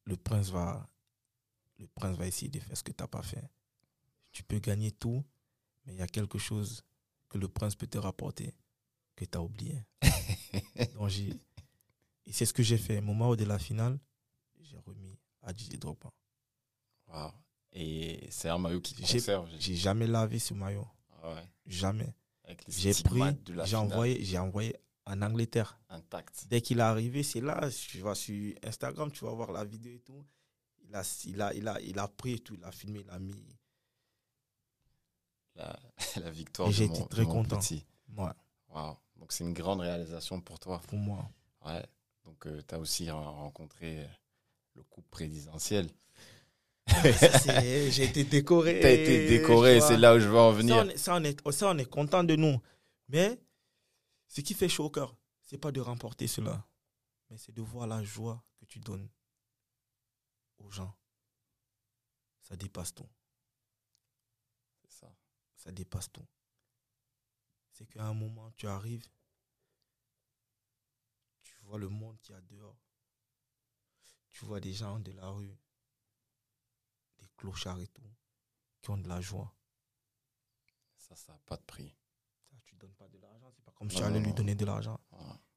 le 0.06 0.17
prince 0.17 0.50
va, 0.50 0.88
le 1.80 1.88
prince 1.88 2.17
va 2.17 2.28
essayer 2.28 2.50
de 2.50 2.60
faire 2.60 2.78
ce 2.78 2.84
que 2.84 2.91
tu 2.91 3.02
n'as 3.02 3.08
pas 3.08 3.24
fait. 3.24 3.50
Tu 4.32 4.43
peux 4.43 4.60
gagner 4.60 4.91
tout, 4.91 5.24
mais 5.86 5.93
il 5.93 6.00
y 6.00 6.02
a 6.02 6.08
quelque 6.08 6.38
chose 6.38 6.84
que 7.30 7.38
le 7.38 7.48
prince 7.48 7.76
peut 7.76 7.88
te 7.88 7.98
rapporter 7.98 8.54
que 9.15 9.26
tu 9.26 9.38
as 9.38 9.41
oublié. 9.41 9.84
Donc 10.93 11.10
et 12.25 12.31
c'est 12.33 12.45
ce 12.45 12.53
que 12.53 12.63
j'ai 12.63 12.77
fait. 12.77 12.99
Au 12.99 13.01
moment 13.01 13.35
de 13.35 13.45
la 13.45 13.59
finale, 13.59 13.99
j'ai 14.61 14.77
remis 14.77 15.17
à 15.41 15.53
Didier 15.53 15.77
Drogba. 15.77 16.11
Et 17.71 18.27
c'est 18.29 18.49
un 18.49 18.57
maillot 18.57 18.81
qui 18.81 18.95
conserve. 18.95 19.49
J'ai 19.59 19.75
jamais 19.75 20.07
lavé 20.07 20.39
ce 20.39 20.53
maillot. 20.53 20.88
Ah 21.23 21.35
jamais. 21.65 22.13
J'ai 22.67 22.93
pris, 22.93 23.21
j'ai 23.65 23.75
envoyé, 23.75 24.23
j'ai 24.23 24.38
envoyé 24.38 24.75
en 25.05 25.21
Angleterre. 25.21 25.79
Intact. 25.89 26.45
Dès 26.49 26.61
qu'il 26.61 26.79
est 26.79 26.81
arrivé, 26.81 27.23
c'est 27.23 27.41
là, 27.41 27.69
tu 27.69 27.99
vas 27.99 28.15
sur 28.15 28.53
Instagram, 28.63 29.11
tu 29.11 29.25
vas 29.25 29.31
voir 29.31 29.51
la 29.51 29.63
vidéo 29.63 29.93
et 29.93 29.99
tout. 29.99 30.25
Il 30.88 30.95
a, 30.95 31.03
il 31.25 31.41
a, 31.41 31.53
il 31.53 31.67
a, 31.67 31.81
il 31.81 31.99
a 31.99 32.07
pris 32.07 32.39
tout, 32.41 32.53
il 32.53 32.63
a 32.63 32.71
filmé, 32.71 33.01
il 33.01 33.09
a 33.09 33.19
mis. 33.19 33.35
La, 35.55 35.79
la 36.17 36.29
victoire. 36.29 36.69
Et 36.69 36.71
j'ai 36.71 36.85
été 36.85 37.05
très 37.07 37.25
content. 37.25 37.57
Petit. 37.57 37.85
Ouais. 38.15 38.31
Donc 39.15 39.31
c'est 39.31 39.43
une 39.43 39.53
grande 39.53 39.81
réalisation 39.81 40.39
pour 40.41 40.59
toi. 40.59 40.81
Pour 40.88 40.99
moi. 40.99 41.27
Ouais. 41.65 41.83
Donc 42.25 42.45
euh, 42.47 42.61
tu 42.67 42.75
as 42.75 42.79
aussi 42.79 43.09
rencontré 43.09 44.07
le 44.75 44.83
couple 44.83 45.07
présidentiel. 45.09 45.89
j'ai 46.88 48.03
été 48.03 48.23
décoré. 48.23 48.79
Tu 48.81 48.85
as 48.85 48.91
été 48.91 49.27
décoré, 49.27 49.81
c'est 49.81 49.97
là 49.97 50.15
où 50.15 50.19
je 50.19 50.27
veux 50.27 50.38
en 50.38 50.51
venir. 50.51 50.75
Ça 50.97 51.15
on, 51.15 51.23
est, 51.23 51.51
ça, 51.51 51.69
on 51.69 51.77
est, 51.77 51.89
content 51.89 52.23
de 52.23 52.35
nous. 52.35 52.59
Mais 53.07 53.39
ce 54.27 54.41
qui 54.41 54.53
fait 54.53 54.69
chaud 54.69 54.85
au 54.85 54.89
cœur, 54.89 55.15
c'est 55.41 55.57
pas 55.57 55.71
de 55.71 55.79
remporter 55.79 56.27
cela, 56.27 56.65
mais 57.29 57.38
c'est 57.38 57.53
de 57.53 57.61
voir 57.61 57.88
la 57.88 58.03
joie 58.03 58.43
que 58.59 58.65
tu 58.65 58.79
donnes 58.79 59.07
aux 60.57 60.71
gens. 60.71 60.93
Ça 62.41 62.55
dépasse 62.55 62.93
tout. 62.93 63.09
C'est 64.83 64.91
ça. 64.91 65.15
Ça 65.55 65.71
dépasse 65.71 66.11
tout. 66.11 66.25
C'est 67.71 67.88
qu'à 67.88 68.05
un 68.05 68.13
moment, 68.13 68.51
tu 68.55 68.67
arrives, 68.67 69.05
tu 71.65 71.69
vois 71.69 71.80
le 71.80 71.89
monde 71.89 72.19
qui 72.21 72.32
a 72.32 72.41
dehors. 72.41 72.78
Tu 74.30 74.45
vois 74.45 74.60
des 74.60 74.73
gens 74.73 74.99
de 74.99 75.12
la 75.13 75.30
rue, 75.30 75.58
des 77.17 77.28
clochards 77.38 77.80
et 77.80 77.88
tout, 77.88 78.13
qui 78.82 78.91
ont 78.91 78.97
de 78.97 79.08
la 79.08 79.19
joie. 79.19 79.51
Ça, 80.95 81.15
ça 81.15 81.34
n'a 81.34 81.39
pas 81.39 81.58
de 81.58 81.63
prix. 81.63 81.95
Ça, 82.51 82.56
tu 82.65 82.75
donnes 82.75 82.93
pas 82.93 83.08
de 83.08 83.17
l'argent. 83.17 83.49
C'est 83.56 83.63
pas 83.63 83.71
comme 83.71 83.89
si 83.89 83.97
tu 83.97 84.04
allais 84.04 84.19
lui 84.19 84.34
donner 84.34 84.54
de 84.54 84.63
l'argent. 84.63 84.99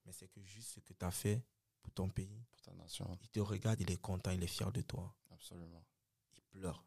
Mais 0.07 0.13
c'est 0.13 0.29
que 0.29 0.43
juste 0.43 0.71
ce 0.77 0.81
que 0.81 0.95
tu 0.95 1.05
as 1.05 1.11
fait 1.11 1.45
pour 1.83 1.93
ton 1.93 2.09
pays. 2.09 2.43
Pour 2.53 2.63
ta 2.63 2.73
nation. 2.73 3.07
Il 3.21 3.29
te 3.29 3.41
regarde, 3.41 3.79
il 3.81 3.91
est 3.91 4.01
content, 4.01 4.31
il 4.31 4.43
est 4.43 4.47
fier 4.47 4.73
de 4.73 4.81
toi. 4.81 5.15
Absolument. 5.31 5.85
Il 6.35 6.43
pleure. 6.45 6.87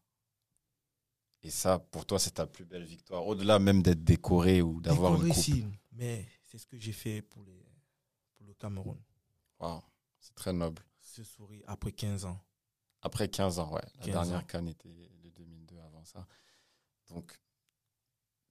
Et 1.43 1.51
ça, 1.51 1.77
pour 1.77 2.07
toi, 2.07 2.17
c'est 2.17 2.31
ta 2.31 2.47
plus 2.47 2.65
belle 2.65 2.85
victoire. 2.85 3.27
Au-delà 3.27 3.59
même 3.59 3.83
d'être 3.83 4.03
décoré 4.03 4.63
ou 4.63 4.81
d'avoir 4.81 5.23
une 5.23 5.31
coupe. 5.31 5.75
mais 5.91 6.27
c'est 6.41 6.57
ce 6.57 6.65
que 6.65 6.77
j'ai 6.79 6.93
fait 6.93 7.21
pour, 7.21 7.43
les, 7.43 7.63
pour 8.35 8.47
le 8.47 8.53
Cameroun. 8.55 8.99
Wow, 9.61 9.83
c'est 10.19 10.33
très 10.33 10.53
noble. 10.53 10.81
Ce 11.01 11.23
souris 11.23 11.63
après 11.67 11.91
15 11.91 12.25
ans. 12.25 12.39
Après 13.03 13.27
15 13.27 13.59
ans, 13.59 13.73
ouais. 13.73 13.81
La 13.99 14.05
dernière 14.07 14.45
canne 14.47 14.67
était 14.67 15.09
le 15.23 15.29
2002 15.29 15.77
avant 15.79 16.03
ça. 16.03 16.25
Donc, 17.09 17.39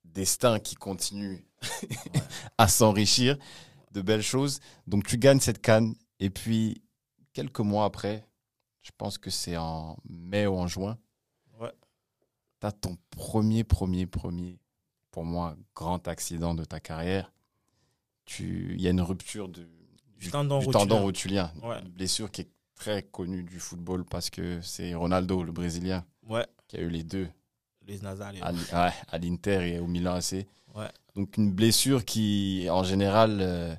destin 0.05 0.61
qui 0.61 0.77
continue 0.77 1.45
à 2.59 2.69
s'enrichir 2.69 3.39
de 3.93 4.03
belles 4.03 4.23
choses. 4.23 4.61
Donc, 4.87 5.07
tu 5.07 5.19
gagnes 5.19 5.41
cette 5.41 5.61
canne. 5.61 5.95
Et 6.21 6.31
puis, 6.31 6.83
quelques 7.33 7.61
mois 7.61 7.85
après, 7.85 8.25
je 8.83 8.91
pense 8.97 9.19
que 9.19 9.31
c'est 9.31 9.57
en 9.57 9.97
mai 10.09 10.47
ou 10.47 10.57
en 10.57 10.69
juin, 10.69 10.99
ouais. 11.59 11.73
tu 12.61 12.67
as 12.67 12.73
ton 12.73 12.97
premier, 13.11 13.65
premier, 13.65 14.07
premier, 14.07 14.61
pour 15.11 15.25
moi, 15.25 15.57
grand 15.75 16.07
accident 16.07 16.55
de 16.55 16.65
ta 16.65 16.79
carrière. 16.79 17.33
Il 18.39 18.81
y 18.81 18.87
a 18.87 18.91
une 18.91 19.01
rupture 19.01 19.49
de, 19.49 19.69
du, 20.21 20.31
tendon, 20.31 20.61
rotulien. 21.03 21.51
Une 21.63 21.89
blessure 21.89 22.31
qui 22.31 22.43
est 22.43 22.51
très 22.75 23.03
connue 23.03 23.43
du 23.43 23.59
football 23.59 24.05
parce 24.05 24.31
que 24.31 24.61
c'est 24.63 24.95
Ronaldo, 24.95 25.43
le 25.43 25.53
Brésilien, 25.53 26.05
ouais. 26.29 26.47
qui 26.69 26.77
a 26.77 26.81
eu 26.81 26.91
les 26.91 27.03
deux. 27.03 27.29
Les 27.87 27.99
Nazario. 28.01 28.45
À, 28.73 29.19
l'Inter 29.19 29.75
et 29.75 29.79
au 29.79 29.87
Milan 29.87 30.15
AC. 30.15 30.47
Ouais. 30.75 30.89
Donc 31.17 31.37
une 31.37 31.51
blessure 31.53 32.05
qui, 32.05 32.69
en 32.71 32.85
général, 32.85 33.39
euh, 33.41 33.75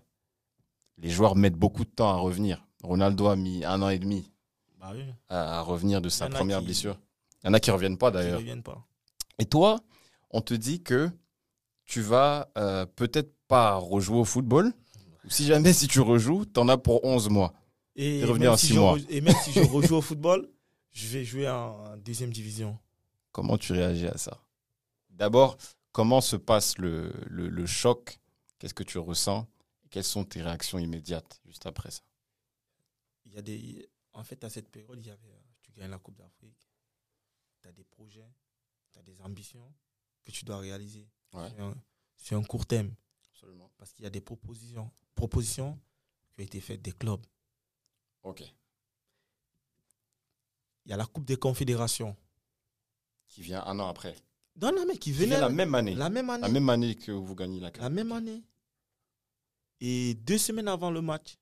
les 0.97 1.09
joueurs 1.09 1.35
mettent 1.35 1.55
beaucoup 1.55 1.85
de 1.85 1.89
temps 1.89 2.09
à 2.09 2.15
revenir. 2.15 2.65
Ronaldo 2.83 3.27
a 3.27 3.35
mis 3.35 3.63
un 3.63 3.81
an 3.81 3.89
et 3.89 3.99
demi 3.99 4.31
bah 4.79 4.91
oui. 4.93 5.03
à, 5.29 5.61
revenir 5.61 6.01
de 6.01 6.09
sa 6.09 6.27
première 6.27 6.61
blessure. 6.61 6.97
Il 7.43 7.47
y 7.47 7.49
en 7.49 7.53
a 7.53 7.59
qui 7.59 7.69
ne 7.69 7.75
reviennent 7.75 7.97
pas 7.97 8.11
d'ailleurs. 8.11 8.41
Et 9.39 9.45
toi, 9.45 9.79
on 10.31 10.41
te 10.41 10.53
dit 10.53 10.81
que 10.81 11.09
tu 11.85 12.01
vas 12.01 12.49
euh, 12.57 12.85
peut-être 12.85 13.33
pas 13.47 13.75
rejouer 13.75 14.19
au 14.19 14.25
football, 14.25 14.73
si 15.27 15.45
jamais 15.45 15.73
si 15.73 15.87
tu 15.87 15.99
rejoues, 15.99 16.45
tu 16.45 16.59
en 16.59 16.67
as 16.69 16.77
pour 16.77 17.03
11 17.03 17.29
mois. 17.29 17.53
Et, 17.95 18.23
revenir 18.23 18.53
en 18.53 18.57
6 18.57 18.73
mois. 18.73 18.97
Et 19.09 19.21
même 19.21 19.35
si 19.43 19.51
je 19.51 19.59
rejoue 19.71 19.95
au 19.95 20.01
football, 20.01 20.49
je 20.91 21.07
vais 21.07 21.23
jouer 21.23 21.49
en 21.49 21.97
deuxième 21.97 22.31
division. 22.31 22.77
Comment 23.31 23.57
tu 23.57 23.73
réagis 23.73 24.07
à 24.07 24.17
ça? 24.17 24.43
D'abord, 25.09 25.57
comment 25.91 26.21
se 26.21 26.35
passe 26.35 26.77
le, 26.77 27.13
le, 27.29 27.65
choc? 27.65 28.19
Qu'est-ce 28.59 28.73
que 28.73 28.83
tu 28.83 28.97
ressens? 28.97 29.47
Quelles 29.89 30.03
sont 30.03 30.23
tes 30.23 30.41
réactions 30.41 30.79
immédiates 30.79 31.41
juste 31.45 31.65
après 31.65 31.91
ça? 31.91 32.01
Il 33.25 33.33
y 33.33 33.37
a 33.37 33.41
des, 33.41 33.89
En 34.13 34.23
fait, 34.23 34.43
à 34.43 34.49
cette 34.49 34.69
période, 34.69 34.99
il 34.99 35.07
y 35.07 35.11
avait, 35.11 35.41
tu 35.61 35.71
gagnes 35.73 35.91
la 35.91 35.99
Coupe 35.99 36.17
d'Afrique, 36.17 36.69
tu 37.61 37.67
as 37.67 37.71
des 37.71 37.83
projets, 37.83 38.29
tu 38.91 38.99
as 38.99 39.03
des 39.03 39.21
ambitions 39.21 39.73
que 40.23 40.31
tu 40.31 40.45
dois 40.45 40.57
réaliser. 40.57 41.07
C'est 42.17 42.35
un, 42.35 42.39
un, 42.39 42.43
court 42.43 42.65
terme. 42.65 42.93
Absolument. 43.33 43.71
Parce 43.77 43.93
qu'il 43.93 44.03
y 44.03 44.07
a 44.07 44.11
des 44.11 44.21
propositions 44.21 44.91
propositions 45.15 45.79
qui 46.33 46.41
ont 46.41 46.45
été 46.45 46.59
faites 46.59 46.81
des 46.81 46.91
clubs. 46.91 47.21
Ok. 48.23 48.41
Il 50.85 50.91
y 50.91 50.93
a 50.93 50.97
la 50.97 51.05
Coupe 51.05 51.25
des 51.25 51.37
Confédérations. 51.37 52.15
Qui 53.27 53.41
vient 53.41 53.63
un 53.65 53.79
an 53.79 53.87
après. 53.87 54.15
Non, 54.61 54.71
non, 54.73 54.85
mais 54.87 54.97
qui 54.97 55.11
venait. 55.11 55.39
la 55.39 55.49
même 55.49 55.73
année. 55.75 55.95
La 55.95 56.09
même 56.09 56.29
année. 56.29 56.41
La 56.41 56.49
même 56.49 56.69
année 56.69 56.95
que 56.95 57.11
vous 57.11 57.35
gagnez 57.35 57.59
la 57.59 57.71
La 57.79 57.89
même 57.89 58.11
année. 58.11 58.43
Et 59.79 60.15
deux 60.15 60.37
semaines 60.37 60.67
avant 60.67 60.91
le 60.91 61.01
match. 61.01 61.37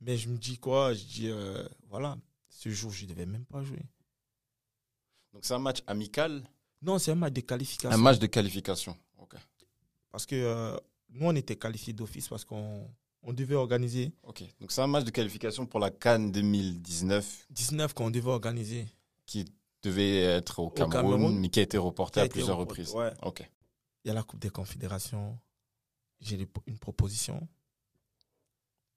Mais 0.00 0.16
je 0.16 0.28
me 0.28 0.36
dis 0.36 0.58
quoi 0.58 0.94
Je 0.94 1.04
dis, 1.04 1.28
euh, 1.28 1.66
voilà, 1.88 2.16
ce 2.48 2.68
jour, 2.68 2.92
je 2.92 3.04
ne 3.04 3.10
devais 3.10 3.26
même 3.26 3.44
pas 3.46 3.62
jouer. 3.62 3.82
Donc 5.32 5.44
c'est 5.44 5.54
un 5.54 5.58
match 5.58 5.82
amical? 5.86 6.42
Non, 6.80 6.98
c'est 6.98 7.10
un 7.10 7.16
match 7.16 7.32
de 7.32 7.40
qualification. 7.40 7.90
Un 7.90 8.00
match 8.00 8.18
de 8.18 8.26
qualification, 8.26 8.96
ok. 9.18 9.34
Parce 10.10 10.24
que 10.24 10.34
euh, 10.36 10.76
nous, 11.10 11.26
on 11.26 11.34
était 11.34 11.56
qualifiés 11.56 11.92
d'office 11.92 12.28
parce 12.28 12.44
qu'on 12.44 12.88
on 13.22 13.32
devait 13.32 13.54
organiser. 13.54 14.12
Ok, 14.22 14.44
donc 14.60 14.72
c'est 14.72 14.80
un 14.82 14.86
match 14.86 15.04
de 15.04 15.10
qualification 15.10 15.66
pour 15.66 15.80
la 15.80 15.90
Cannes 15.90 16.30
2019. 16.32 17.46
19 17.50 17.94
qu'on 17.94 18.10
devait 18.10 18.30
organiser. 18.30 18.86
Qui 19.26 19.44
devait 19.82 20.22
être 20.22 20.58
au, 20.60 20.70
Cameroun, 20.70 21.38
mais 21.38 21.48
qui 21.48 21.60
a 21.60 21.62
été 21.62 21.78
reporté 21.78 22.20
à 22.20 22.28
plusieurs 22.28 22.58
reprises. 22.58 22.92
Ouais. 22.92 23.12
Ok. 23.22 23.48
Il 24.04 24.08
y 24.08 24.10
a 24.10 24.14
la 24.14 24.22
Coupe 24.22 24.40
des 24.40 24.50
Confédérations. 24.50 25.38
J'ai 26.20 26.38
une 26.66 26.78
proposition 26.78 27.46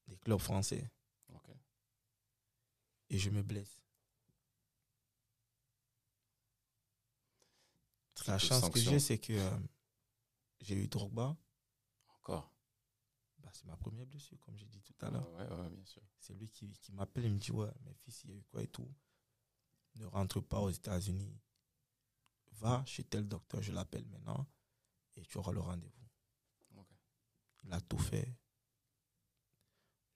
des 0.08 0.18
clubs 0.18 0.40
français. 0.40 0.90
Ok. 1.34 1.50
Et 3.10 3.18
je 3.18 3.30
me 3.30 3.42
blesse. 3.42 3.80
la 8.28 8.38
chance 8.38 8.70
que 8.70 8.80
j'ai, 8.80 9.00
c'est 9.00 9.18
que 9.18 9.34
euh, 9.34 9.50
j'ai 10.62 10.76
eu 10.76 10.88
Drogba. 10.88 11.36
Bah, 13.50 13.56
C'est 13.56 13.66
ma 13.66 13.78
première 13.78 14.06
blessure, 14.06 14.40
comme 14.42 14.56
j'ai 14.56 14.68
dit 14.68 14.82
tout 14.84 14.94
à 15.02 15.10
l'heure. 15.10 15.28
Ouais, 15.32 15.70
bien 15.72 15.84
sûr. 15.86 16.04
C'est 16.20 16.36
lui 16.36 16.50
qui, 16.50 16.72
qui 16.82 16.92
m'appelle 16.92 17.26
et 17.26 17.30
me 17.32 17.40
dit 17.40 17.52
Ouais, 17.52 17.72
mes 17.84 17.96
fils, 17.96 18.24
il 18.24 18.30
y 18.30 18.34
a 18.34 18.36
eu 18.36 18.44
quoi 18.44 18.62
et 18.62 18.68
tout. 18.68 18.88
Ne 19.96 20.06
rentre 20.06 20.40
pas 20.40 20.60
aux 20.60 20.70
États-Unis. 20.70 21.36
va 22.52 22.84
chez 22.86 23.04
tel 23.04 23.28
docteur, 23.28 23.64
je 23.64 23.72
l'appelle 23.72 24.06
maintenant, 24.06 24.46
et 25.16 25.24
tu 25.24 25.38
auras 25.40 25.52
le 25.52 25.62
rendez-vous. 25.62 25.96
Il 27.64 27.74
a 27.74 27.82
tout 27.82 27.98
fait. 27.98 28.38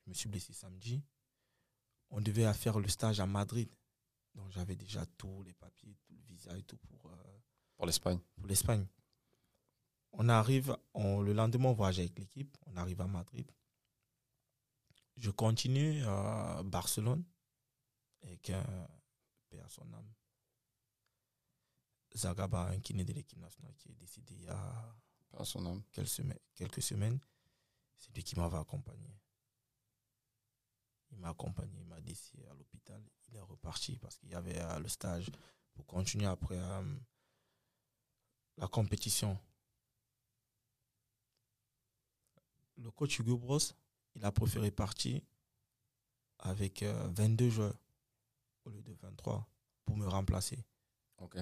Je 0.04 0.10
me 0.10 0.14
suis 0.14 0.30
blessé 0.30 0.54
samedi. 0.54 1.04
On 2.10 2.22
devait 2.22 2.52
faire 2.54 2.80
le 2.80 2.88
stage 2.88 3.20
à 3.20 3.26
Madrid. 3.26 3.70
Donc 4.36 4.52
j'avais 4.52 4.76
déjà 4.76 5.06
tous 5.18 5.42
les 5.44 5.54
papiers, 5.54 5.96
tout 6.06 6.14
le 6.14 6.22
visa 6.22 6.56
et 6.58 6.64
tout 6.64 6.78
pour, 6.78 7.08
euh, 7.08 7.40
Pour 7.76 7.86
l'Espagne. 7.86 8.20
pour 8.36 8.48
l'Espagne. 8.48 8.86
On 10.14 10.30
arrive, 10.30 10.78
on, 10.94 11.22
le 11.22 11.34
lendemain, 11.34 11.70
on 11.70 11.74
voyage 11.74 12.00
avec 12.00 12.18
l'équipe. 12.18 12.56
On 12.68 12.78
arrive 12.78 13.02
à 13.02 13.08
Madrid. 13.08 13.50
Je 15.18 15.32
continue 15.32 16.04
à 16.06 16.62
Barcelone 16.64 17.24
avec 18.22 18.50
un 18.50 18.64
père 19.50 19.66
à 19.66 19.70
son 19.70 19.92
âme. 19.94 20.14
Zagaba, 22.16 22.68
un 22.70 22.80
kiné 22.80 23.04
de 23.04 23.14
l'équipe 23.14 23.40
nationale 23.40 23.74
qui 23.78 23.90
est 23.90 23.96
décédé 23.96 24.36
il 24.36 24.44
y 24.44 24.50
a 24.50 24.96
son 25.44 25.66
âme. 25.66 25.82
quelques 25.92 26.08
semaines. 26.08 26.40
Quelques 26.54 26.82
semaines. 26.82 27.20
C'est 27.98 28.14
lui 28.16 28.24
qui 28.24 28.38
m'avait 28.38 28.58
accompagné. 28.58 29.10
Il 31.12 31.20
m'a 31.20 31.30
accompagné, 31.30 31.80
il 31.80 31.86
m'a 31.86 32.00
laissé 32.02 32.44
à 32.50 32.54
l'hôpital. 32.54 33.02
Il 33.28 33.36
est 33.36 33.42
reparti 33.42 33.98
parce 33.98 34.18
qu'il 34.18 34.30
y 34.30 34.36
avait 34.36 34.60
euh, 34.60 34.80
le 34.80 34.88
stage 34.88 35.32
pour 35.74 35.86
continuer 35.86 36.26
après 36.26 36.58
euh, 36.58 36.96
la 38.58 38.68
compétition. 38.68 39.40
Le 42.84 42.92
coach 42.92 43.18
Hugo 43.20 43.38
Bros, 43.38 43.60
il 44.16 44.26
a 44.26 44.32
préféré 44.34 44.70
partir 44.70 45.22
avec 46.40 46.84
euh, 46.84 47.08
22 47.16 47.50
joueurs 47.50 47.76
au 48.66 48.70
lieu 48.72 48.82
de 48.82 48.94
23 49.02 49.48
pour 49.86 49.96
me 49.96 50.06
remplacer 50.06 50.66
Ok. 51.18 51.38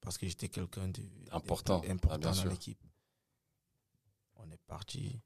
parce 0.00 0.16
que 0.16 0.28
j'étais 0.28 0.48
quelqu'un 0.48 0.86
de 0.88 1.02
Important. 1.32 1.82
Ah, 2.08 2.18
dans 2.18 2.44
l'équipe. 2.44 2.80
On 4.36 4.48
est 4.52 4.62
parti. 4.68 5.20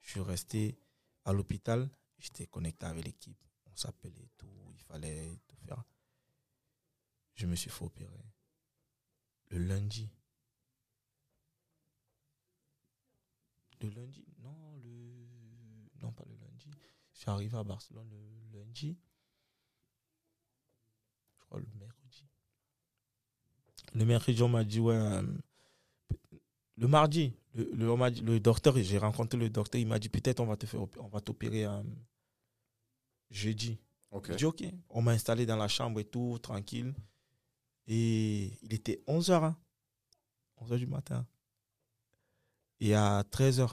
Je 0.00 0.10
suis 0.12 0.20
resté 0.20 0.78
à 1.26 1.34
l'hôpital. 1.34 1.90
J'étais 2.18 2.46
connecté 2.46 2.86
avec 2.86 3.04
l'équipe. 3.04 3.44
On 3.66 3.76
s'appelait 3.76 4.30
tout. 4.38 4.48
Il 4.72 4.80
fallait 4.84 5.38
tout 5.46 5.56
faire. 5.66 5.84
Je 7.34 7.46
me 7.46 7.56
suis 7.56 7.70
fait 7.70 7.84
opérer. 7.84 8.24
Le 9.50 9.58
lundi. 9.58 10.08
Le 13.82 13.88
lundi 13.90 14.24
Non, 14.42 14.76
le. 14.82 15.26
Non, 16.02 16.12
pas 16.12 16.24
le 16.26 16.34
lundi. 16.36 16.70
Je 17.12 17.18
suis 17.20 17.30
arrivé 17.30 17.56
à 17.56 17.64
Barcelone 17.64 18.08
le 18.10 18.58
lundi. 18.58 18.96
Je 21.38 21.44
crois 21.44 21.60
le 21.60 21.66
mercredi. 21.78 22.26
Le 23.94 24.04
mercredi, 24.04 24.42
on 24.42 24.48
m'a 24.48 24.64
dit, 24.64 24.80
ouais. 24.80 24.94
euh, 24.94 25.22
le 26.76 26.88
mardi, 26.88 27.34
le, 27.54 27.70
le, 27.74 27.90
on 27.90 28.10
dit- 28.10 28.22
le 28.22 28.40
docteur, 28.40 28.76
j'ai 28.78 28.98
rencontré 28.98 29.38
le 29.38 29.50
docteur, 29.50 29.80
il 29.80 29.86
m'a 29.86 29.98
dit, 29.98 30.08
peut-être 30.08 30.40
on 30.40 30.46
va 30.46 30.56
te 30.56 30.64
faire, 30.66 30.80
on 30.98 31.08
va 31.08 31.20
t'opérer 31.20 31.64
euh, 31.66 31.82
jeudi. 33.30 33.78
Ok. 34.10 34.28
J'ai 34.30 34.36
dit, 34.36 34.44
ok. 34.46 34.64
On 34.90 35.02
m'a 35.02 35.12
installé 35.12 35.44
dans 35.46 35.56
la 35.56 35.68
chambre 35.68 36.00
et 36.00 36.04
tout, 36.04 36.38
tranquille. 36.38 36.94
Et 37.86 38.56
il 38.62 38.72
était 38.72 39.02
11h. 39.06 39.54
11h 40.60 40.78
du 40.78 40.86
matin. 40.86 41.26
Et 42.84 42.94
à 42.96 43.22
13h, 43.30 43.70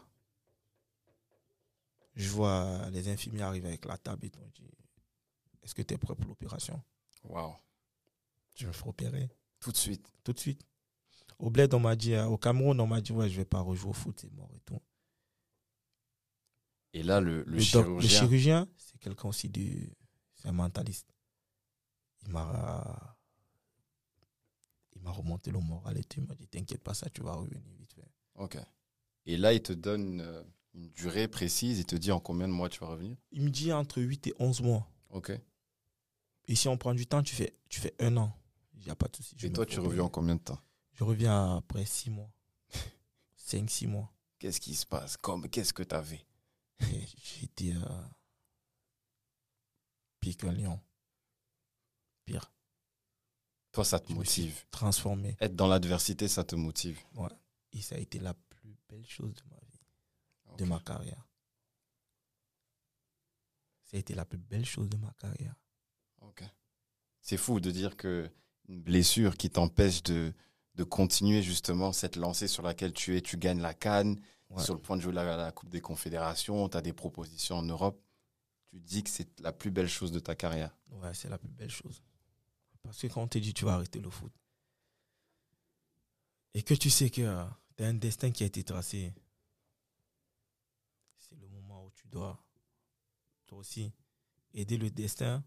je 2.15 2.30
vois 2.30 2.88
les 2.91 3.08
infirmiers 3.10 3.41
arriver 3.41 3.69
avec 3.69 3.86
la 3.86 3.98
table 3.98 4.28
et. 4.28 4.32
Je 4.56 4.62
dis, 4.62 4.69
est-ce 5.63 5.74
que 5.74 5.82
tu 5.82 5.95
es 5.95 5.98
prêt 5.98 6.13
pour 6.15 6.28
l'opération? 6.28 6.80
Waouh. 7.24 7.56
Je 8.54 8.67
me 8.67 8.72
fais 8.72 8.88
opérer 8.88 9.28
Tout 9.60 9.72
de 9.72 9.78
suite. 9.78 10.08
tout 10.24 10.32
de 10.34 10.39
suite. 10.39 10.62
Au 11.39 11.50
Bled, 11.50 11.74
on 11.74 11.80
m'a 11.80 11.95
dit, 11.95 12.13
euh, 12.13 12.26
au 12.28 12.38
Cameroun, 12.38 12.80
on 12.80 12.86
m'a 12.86 13.02
dit, 13.02 13.12
ouais, 13.12 13.28
je 13.30 13.38
vais 13.38 13.45
pas 13.45 13.62
rejouer 13.62 13.89
au 13.89 13.93
foot, 13.93 14.19
c'est 14.22 14.32
mort 14.34 14.52
et 14.56 14.60
tout. 14.60 14.80
Et 16.93 17.02
là, 17.02 17.19
le, 17.19 17.43
le, 17.45 17.58
Le, 17.58 17.72
doc- 17.72 17.88
le 17.88 18.02
chirurgien. 18.02 18.10
chirurgien, 18.19 18.67
c'est 18.78 19.00
quelqu'un 19.00 19.30
aussi 19.30 19.50
de. 19.50 19.89
C'est 20.36 20.50
un 20.50 20.52
mentaliste. 20.52 21.08
Il 22.24 22.30
m'a. 22.32 23.17
Il 24.95 25.02
m'a 25.02 25.12
remonté 25.12 25.50
le 25.50 25.60
moral 25.60 25.98
et 25.98 26.04
tout. 26.04 26.19
Il 26.19 26.28
m'a 26.28 26.36
dit 26.36 26.48
T'inquiète 26.48 26.84
pas, 26.84 26.93
ça, 26.93 27.10
tu 27.10 27.22
vas 27.24 27.34
revenir 27.34 27.60
vite 27.80 27.93
fait. 27.93 28.06
Ok. 28.36 28.58
Et 29.30 29.38
là, 29.38 29.54
il 29.54 29.62
te 29.62 29.74
donne 29.74 30.22
euh, 30.22 30.44
une 30.74 30.89
durée 30.89 31.28
précise. 31.28 31.78
Il 31.78 31.86
te 31.86 31.96
dit 31.96 32.12
en 32.12 32.20
combien 32.20 32.48
de 32.48 32.54
mois 32.54 32.68
tu 32.68 32.80
vas 32.80 32.88
revenir. 32.88 33.15
Il 33.32 33.44
me 33.44 33.52
dit 33.52 33.72
entre 33.72 34.02
8 34.02 34.26
et 34.26 34.34
11 34.39 34.63
mois. 34.63 34.89
Ok. 35.12 35.32
Et 36.48 36.56
si 36.56 36.68
on 36.68 36.80
prend 36.80 36.96
du 36.96 37.06
temps, 37.06 37.22
tu 37.22 37.36
fais, 37.36 37.56
tu 37.70 37.80
fais 37.80 37.94
un 38.00 38.18
an. 38.18 38.36
Il 38.74 38.86
n'y 38.86 38.89
a 38.89 38.96
pas 38.96 39.08
de 39.08 39.15
souci. 39.18 39.36
Et 39.44 39.54
toi, 39.54 39.68
tu 39.68 39.80
reviens 39.80 40.06
en 40.06 40.10
combien 40.10 40.34
de 40.34 40.42
temps? 40.42 40.58
Je 40.94 41.04
reviens 41.04 41.58
après 41.58 41.86
6 41.86 42.10
mois. 42.10 42.32
5-6 43.38 43.88
mois. 43.88 44.12
Qu'est-ce 44.39 44.60
qui 44.60 44.74
se 44.74 44.88
passe? 44.88 45.15
Comme 45.15 45.48
Qu'est-ce 45.48 45.74
que 45.74 45.84
tu 45.84 45.94
avais 45.94 46.26
J'étais. 46.80 47.76
Euh, 47.76 48.02
pire 50.20 50.38
qu'un 50.38 50.54
lion. 50.54 50.80
Pire. 52.26 52.52
Toi, 53.74 53.86
ça 53.86 54.00
te 54.00 54.10
Je 54.10 54.15
motive. 54.15 54.65
transformé. 54.72 55.38
Être 55.39 55.56
dans 55.56 55.68
l'adversité, 55.68 56.28
ça 56.28 56.44
te 56.44 56.56
motive. 56.56 57.00
Et 57.74 57.82
ça 57.84 57.94
a 57.94 58.00
été 58.00 58.18
la 58.18 58.34
plus 58.89 58.97
belle 58.97 59.06
chose 59.08 59.34
de 59.34 59.41
ma 59.49 59.60
vie, 59.60 60.58
de 60.58 60.65
ma 60.65 60.80
carrière. 60.80 61.25
Ça 63.86 63.97
a 63.97 63.99
été 63.99 64.13
la 64.13 64.25
plus 64.25 64.38
belle 64.38 64.65
chose 64.65 64.89
de 64.89 64.97
ma 64.97 65.12
carrière. 65.13 65.56
Ok. 66.21 66.43
C'est 67.21 67.38
fou 67.38 67.60
de 67.60 67.71
dire 67.71 67.97
que 67.97 68.30
une 68.67 68.82
blessure 68.82 69.36
qui 69.36 69.49
t'empêche 69.49 70.04
de, 70.04 70.34
de 70.75 70.84
continuer 70.84 71.41
justement 71.41 71.91
cette 71.91 72.15
lancée 72.15 72.47
sur 72.47 72.62
laquelle 72.63 72.93
tu 72.93 73.17
es, 73.17 73.21
tu 73.21 73.38
gagnes 73.38 73.62
la 73.62 73.73
canne, 73.73 74.19
Ouais. 74.52 74.63
sur 74.63 74.73
le 74.73 74.82
point 74.82 74.97
de 74.97 75.02
jouer 75.04 75.13
la, 75.13 75.38
la 75.38 75.52
Coupe 75.52 75.69
des 75.69 75.80
Confédérations, 75.80 76.67
tu 76.69 76.75
as 76.78 76.82
des 76.82 76.91
propositions 76.93 77.58
en 77.58 77.62
Europe. 77.62 78.02
Tu 78.71 78.80
dis 78.80 79.04
que 79.04 79.10
c'est 79.12 79.39
la 79.41 79.52
plus 79.54 79.69
belle 79.69 79.88
chose 79.88 80.12
de 80.12 80.17
ta 80.19 80.34
carrière. 80.34 80.75
Ouais, 80.89 81.13
c'est 81.13 81.30
la 81.30 81.38
plus 81.38 81.52
belle 81.52 81.69
chose. 81.69 82.02
Parce 82.82 82.99
que 82.99 83.06
quand 83.06 83.21
on 83.21 83.28
te 83.28 83.38
dit 83.38 83.54
tu 83.54 83.65
vas 83.65 83.73
arrêter 83.75 83.99
le 83.99 84.10
foot, 84.10 84.32
et 86.56 86.63
que 86.63 86.73
tu 86.73 86.89
sais 86.89 87.12
que 87.12 87.45
tu 87.80 87.86
as 87.86 87.88
un 87.88 87.94
destin 87.94 88.30
qui 88.30 88.44
a 88.44 88.46
été 88.46 88.62
tracé, 88.62 89.13
c'est 91.18 91.38
le 91.38 91.48
moment 91.48 91.86
où 91.86 91.92
tu 91.92 92.10
dois, 92.10 92.38
toi 93.46 93.60
aussi, 93.60 93.94
aider 94.54 94.76
le 94.76 94.92
destin 94.92 95.42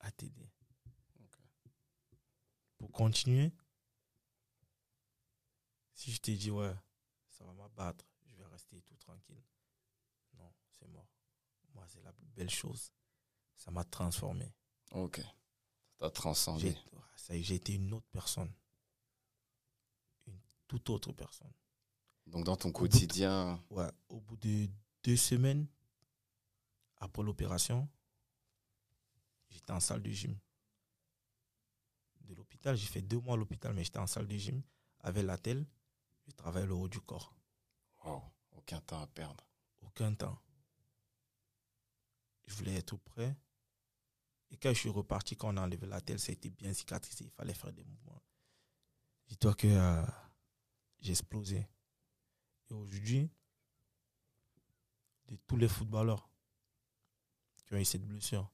à 0.00 0.10
t'aider. 0.10 0.50
Pour 2.78 2.90
continuer, 2.90 3.52
si 5.92 6.10
je 6.10 6.22
te 6.22 6.30
dis, 6.30 6.50
ouais, 6.50 6.74
ça 7.28 7.44
va 7.44 7.52
m'abattre, 7.52 8.06
je 8.24 8.34
vais 8.36 8.46
rester 8.46 8.80
tout 8.80 8.96
tranquille. 8.96 9.44
Non, 10.38 10.50
c'est 10.78 10.88
mort. 10.88 11.12
Moi, 11.74 11.84
c'est 11.86 12.02
la 12.02 12.14
plus 12.14 12.28
belle 12.28 12.48
chose. 12.48 12.94
Ça 13.56 13.70
m'a 13.70 13.84
transformé. 13.84 14.54
Ok. 14.92 15.20
Tu 15.98 16.04
as 16.06 16.10
transcendé. 16.10 16.74
Ça 17.14 17.38
j'ai 17.38 17.56
été 17.56 17.74
une 17.74 17.92
autre 17.92 18.08
personne. 18.10 18.50
Toute 20.68 20.88
autre 20.90 21.12
personne. 21.12 21.52
Donc 22.26 22.44
dans 22.44 22.56
ton 22.56 22.68
bout 22.70 22.88
de- 22.88 22.92
quotidien, 22.92 23.62
Ouais, 23.70 23.88
au 24.08 24.20
bout 24.20 24.36
de 24.36 24.68
deux 25.04 25.16
semaines, 25.16 25.66
après 26.98 27.22
l'opération, 27.22 27.88
j'étais 29.48 29.72
en 29.72 29.80
salle 29.80 30.02
de 30.02 30.10
gym. 30.10 30.36
De 32.22 32.34
l'hôpital, 32.34 32.76
j'ai 32.76 32.86
fait 32.88 33.02
deux 33.02 33.20
mois 33.20 33.34
à 33.34 33.36
l'hôpital, 33.36 33.72
mais 33.74 33.84
j'étais 33.84 33.98
en 34.00 34.06
salle 34.08 34.26
de 34.26 34.36
gym 34.36 34.60
avec 35.00 35.24
la 35.24 35.38
telle. 35.38 35.64
Je 36.26 36.32
travaille 36.32 36.66
le 36.66 36.74
haut 36.74 36.88
du 36.88 37.00
corps. 37.00 37.32
wow, 38.04 38.22
aucun 38.56 38.80
temps 38.80 39.00
à 39.00 39.06
perdre. 39.06 39.46
Aucun 39.82 40.12
temps. 40.14 40.36
Je 42.46 42.54
voulais 42.56 42.74
être 42.74 42.96
prêt. 42.96 43.36
Et 44.50 44.56
quand 44.56 44.70
je 44.70 44.78
suis 44.80 44.88
reparti, 44.88 45.36
quand 45.36 45.52
on 45.54 45.56
a 45.56 45.62
enlevé 45.62 45.86
la 45.86 46.00
telle, 46.00 46.18
ça 46.18 46.30
a 46.30 46.32
été 46.32 46.50
bien 46.50 46.72
cicatrisé. 46.72 47.24
Il 47.24 47.30
fallait 47.30 47.54
faire 47.54 47.72
des 47.72 47.84
mouvements. 47.84 48.22
Dis-toi 49.28 49.54
que 49.54 49.66
euh, 49.68 50.02
j'ai 51.00 51.12
explosé. 51.12 51.66
Et 52.70 52.74
aujourd'hui, 52.74 53.30
de 55.28 55.36
tous 55.46 55.56
les 55.56 55.68
footballeurs 55.68 56.28
qui 57.64 57.74
ont 57.74 57.78
eu 57.78 57.84
cette 57.84 58.06
blessure, 58.06 58.50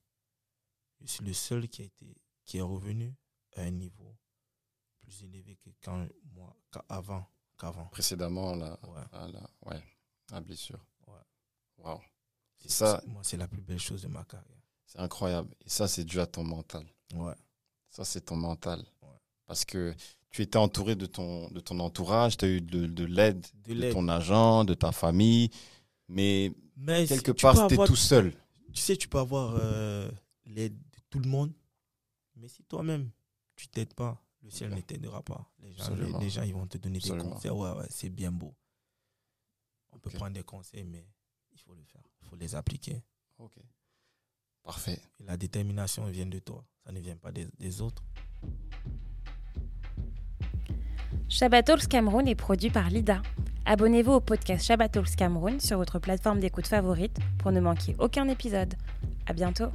je 1.01 1.07
suis 1.07 1.25
le 1.25 1.33
seul 1.33 1.69
qui, 1.69 1.83
a 1.83 1.85
été, 1.87 2.17
qui 2.45 2.59
est 2.59 2.63
revenu 2.63 3.15
à 3.57 3.63
un 3.63 3.71
niveau 3.71 4.17
plus 5.01 5.23
élevé 5.25 5.57
que 5.57 5.71
quand 5.83 6.07
moi, 6.35 6.57
qu'avant. 6.71 7.27
qu'avant. 7.59 7.87
Précédemment, 7.89 8.55
la, 8.55 8.73
Ouais. 8.89 9.03
la, 9.13 9.29
la- 9.29 9.51
ouais, 9.63 9.83
la 10.31 10.41
blessure. 10.41 10.85
Ouais. 11.07 11.21
Wow. 11.79 12.01
C'est- 12.59 12.69
Ça- 12.69 13.03
moi, 13.07 13.23
c'est 13.25 13.37
la 13.37 13.49
plus 13.49 13.61
belle 13.63 13.81
chose 13.81 14.03
de 14.03 14.09
ma 14.09 14.25
carrière. 14.25 14.63
C'est 14.87 14.99
incroyable. 15.01 15.55
Et 15.65 15.69
ça, 15.69 15.89
c'est 15.89 16.05
dû 16.05 16.21
à 16.21 16.27
ton 16.27 16.45
mental. 16.45 16.87
Ouais. 17.15 17.35
Ça, 17.91 18.05
c'est 18.05 18.21
ton 18.23 18.37
mental. 18.37 18.87
Parce 19.47 19.65
que 19.65 19.95
tu 20.31 20.43
étais 20.43 20.57
entouré 20.57 20.97
de 20.97 21.07
ton, 21.07 21.49
de 21.51 21.61
ton 21.61 21.79
entourage, 21.81 22.39
tu 22.39 22.45
as 22.45 22.49
eu 22.49 22.61
de, 22.61 22.87
de 22.87 23.05
l'aide 23.05 23.47
de, 23.67 23.93
ton 23.93 24.09
agent, 24.09 24.65
de 24.65 24.75
ta 24.75 24.91
famille, 24.91 25.51
mais, 26.09 26.53
quelque 27.07 27.33
part, 27.33 27.67
tu 27.69 27.75
avoir, 27.75 27.87
tout 27.87 27.97
seul. 27.97 28.33
Tu 28.73 28.81
sais, 28.81 28.97
tu 28.97 29.09
peux 29.09 29.19
avoir 29.19 29.55
euh, 29.61 30.11
l'aide 30.47 30.75
de 30.75 30.99
tout 31.11 31.19
le 31.19 31.29
monde, 31.29 31.53
mais 32.37 32.49
si 32.49 32.65
toi-même, 32.65 33.11
tu 33.57 33.69
t'aides 33.69 33.95
pas, 33.95 34.23
le 34.43 34.51
ciel 34.51 34.75
ne 34.75 34.81
t'aidera 34.81 35.23
pas. 35.23 35.51
Les 35.61 35.73
gens, 35.73 35.95
les, 36.21 36.31
gens, 36.31 36.43
ils 36.43 36.55
vont 36.55 36.67
te 36.67 36.79
donner 36.79 36.99
des 36.99 37.11
conseils. 37.11 37.51
Ouais, 37.51 37.71
ouais, 37.73 37.87
c'est 37.91 38.09
bien 38.09 38.33
beau. 38.33 38.55
On 39.93 39.99
peut 39.99 40.11
prendre 40.11 40.33
des 40.33 40.43
conseils, 40.43 40.85
mais 40.85 41.07
il 41.53 41.61
faut 41.61 41.75
le 41.75 41.85
faire. 41.85 42.03
Il 42.23 42.29
faut 42.29 42.37
les 42.37 42.55
appliquer. 42.55 43.03
Ok. 43.39 43.59
Parfait. 44.63 45.01
La 45.21 45.37
détermination 45.37 46.07
vient 46.07 46.27
de 46.27 46.39
toi. 46.39 46.65
Ça 46.85 46.93
ne 46.93 47.01
vient 47.01 47.17
pas 47.17 47.31
des 47.33 47.81
autres. 47.81 48.03
Shabbatals 51.33 51.89
Cameroun 51.89 52.29
est 52.29 52.35
produit 52.35 52.69
par 52.69 52.91
Lida. 52.91 53.23
Abonnez-vous 53.65 54.13
au 54.13 54.21
podcast 54.21 54.67
Shabbatals 54.67 55.17
Cameroun 55.17 55.61
sur 55.61 55.79
votre 55.79 55.99
plateforme 55.99 56.41
d'écoute 56.41 56.67
favorite 56.67 57.17
pour 57.39 57.53
ne 57.53 57.61
manquer 57.61 57.97
aucun 57.99 58.29
épisode. 58.29 58.75
À 59.27 59.33
bientôt. 59.33 59.69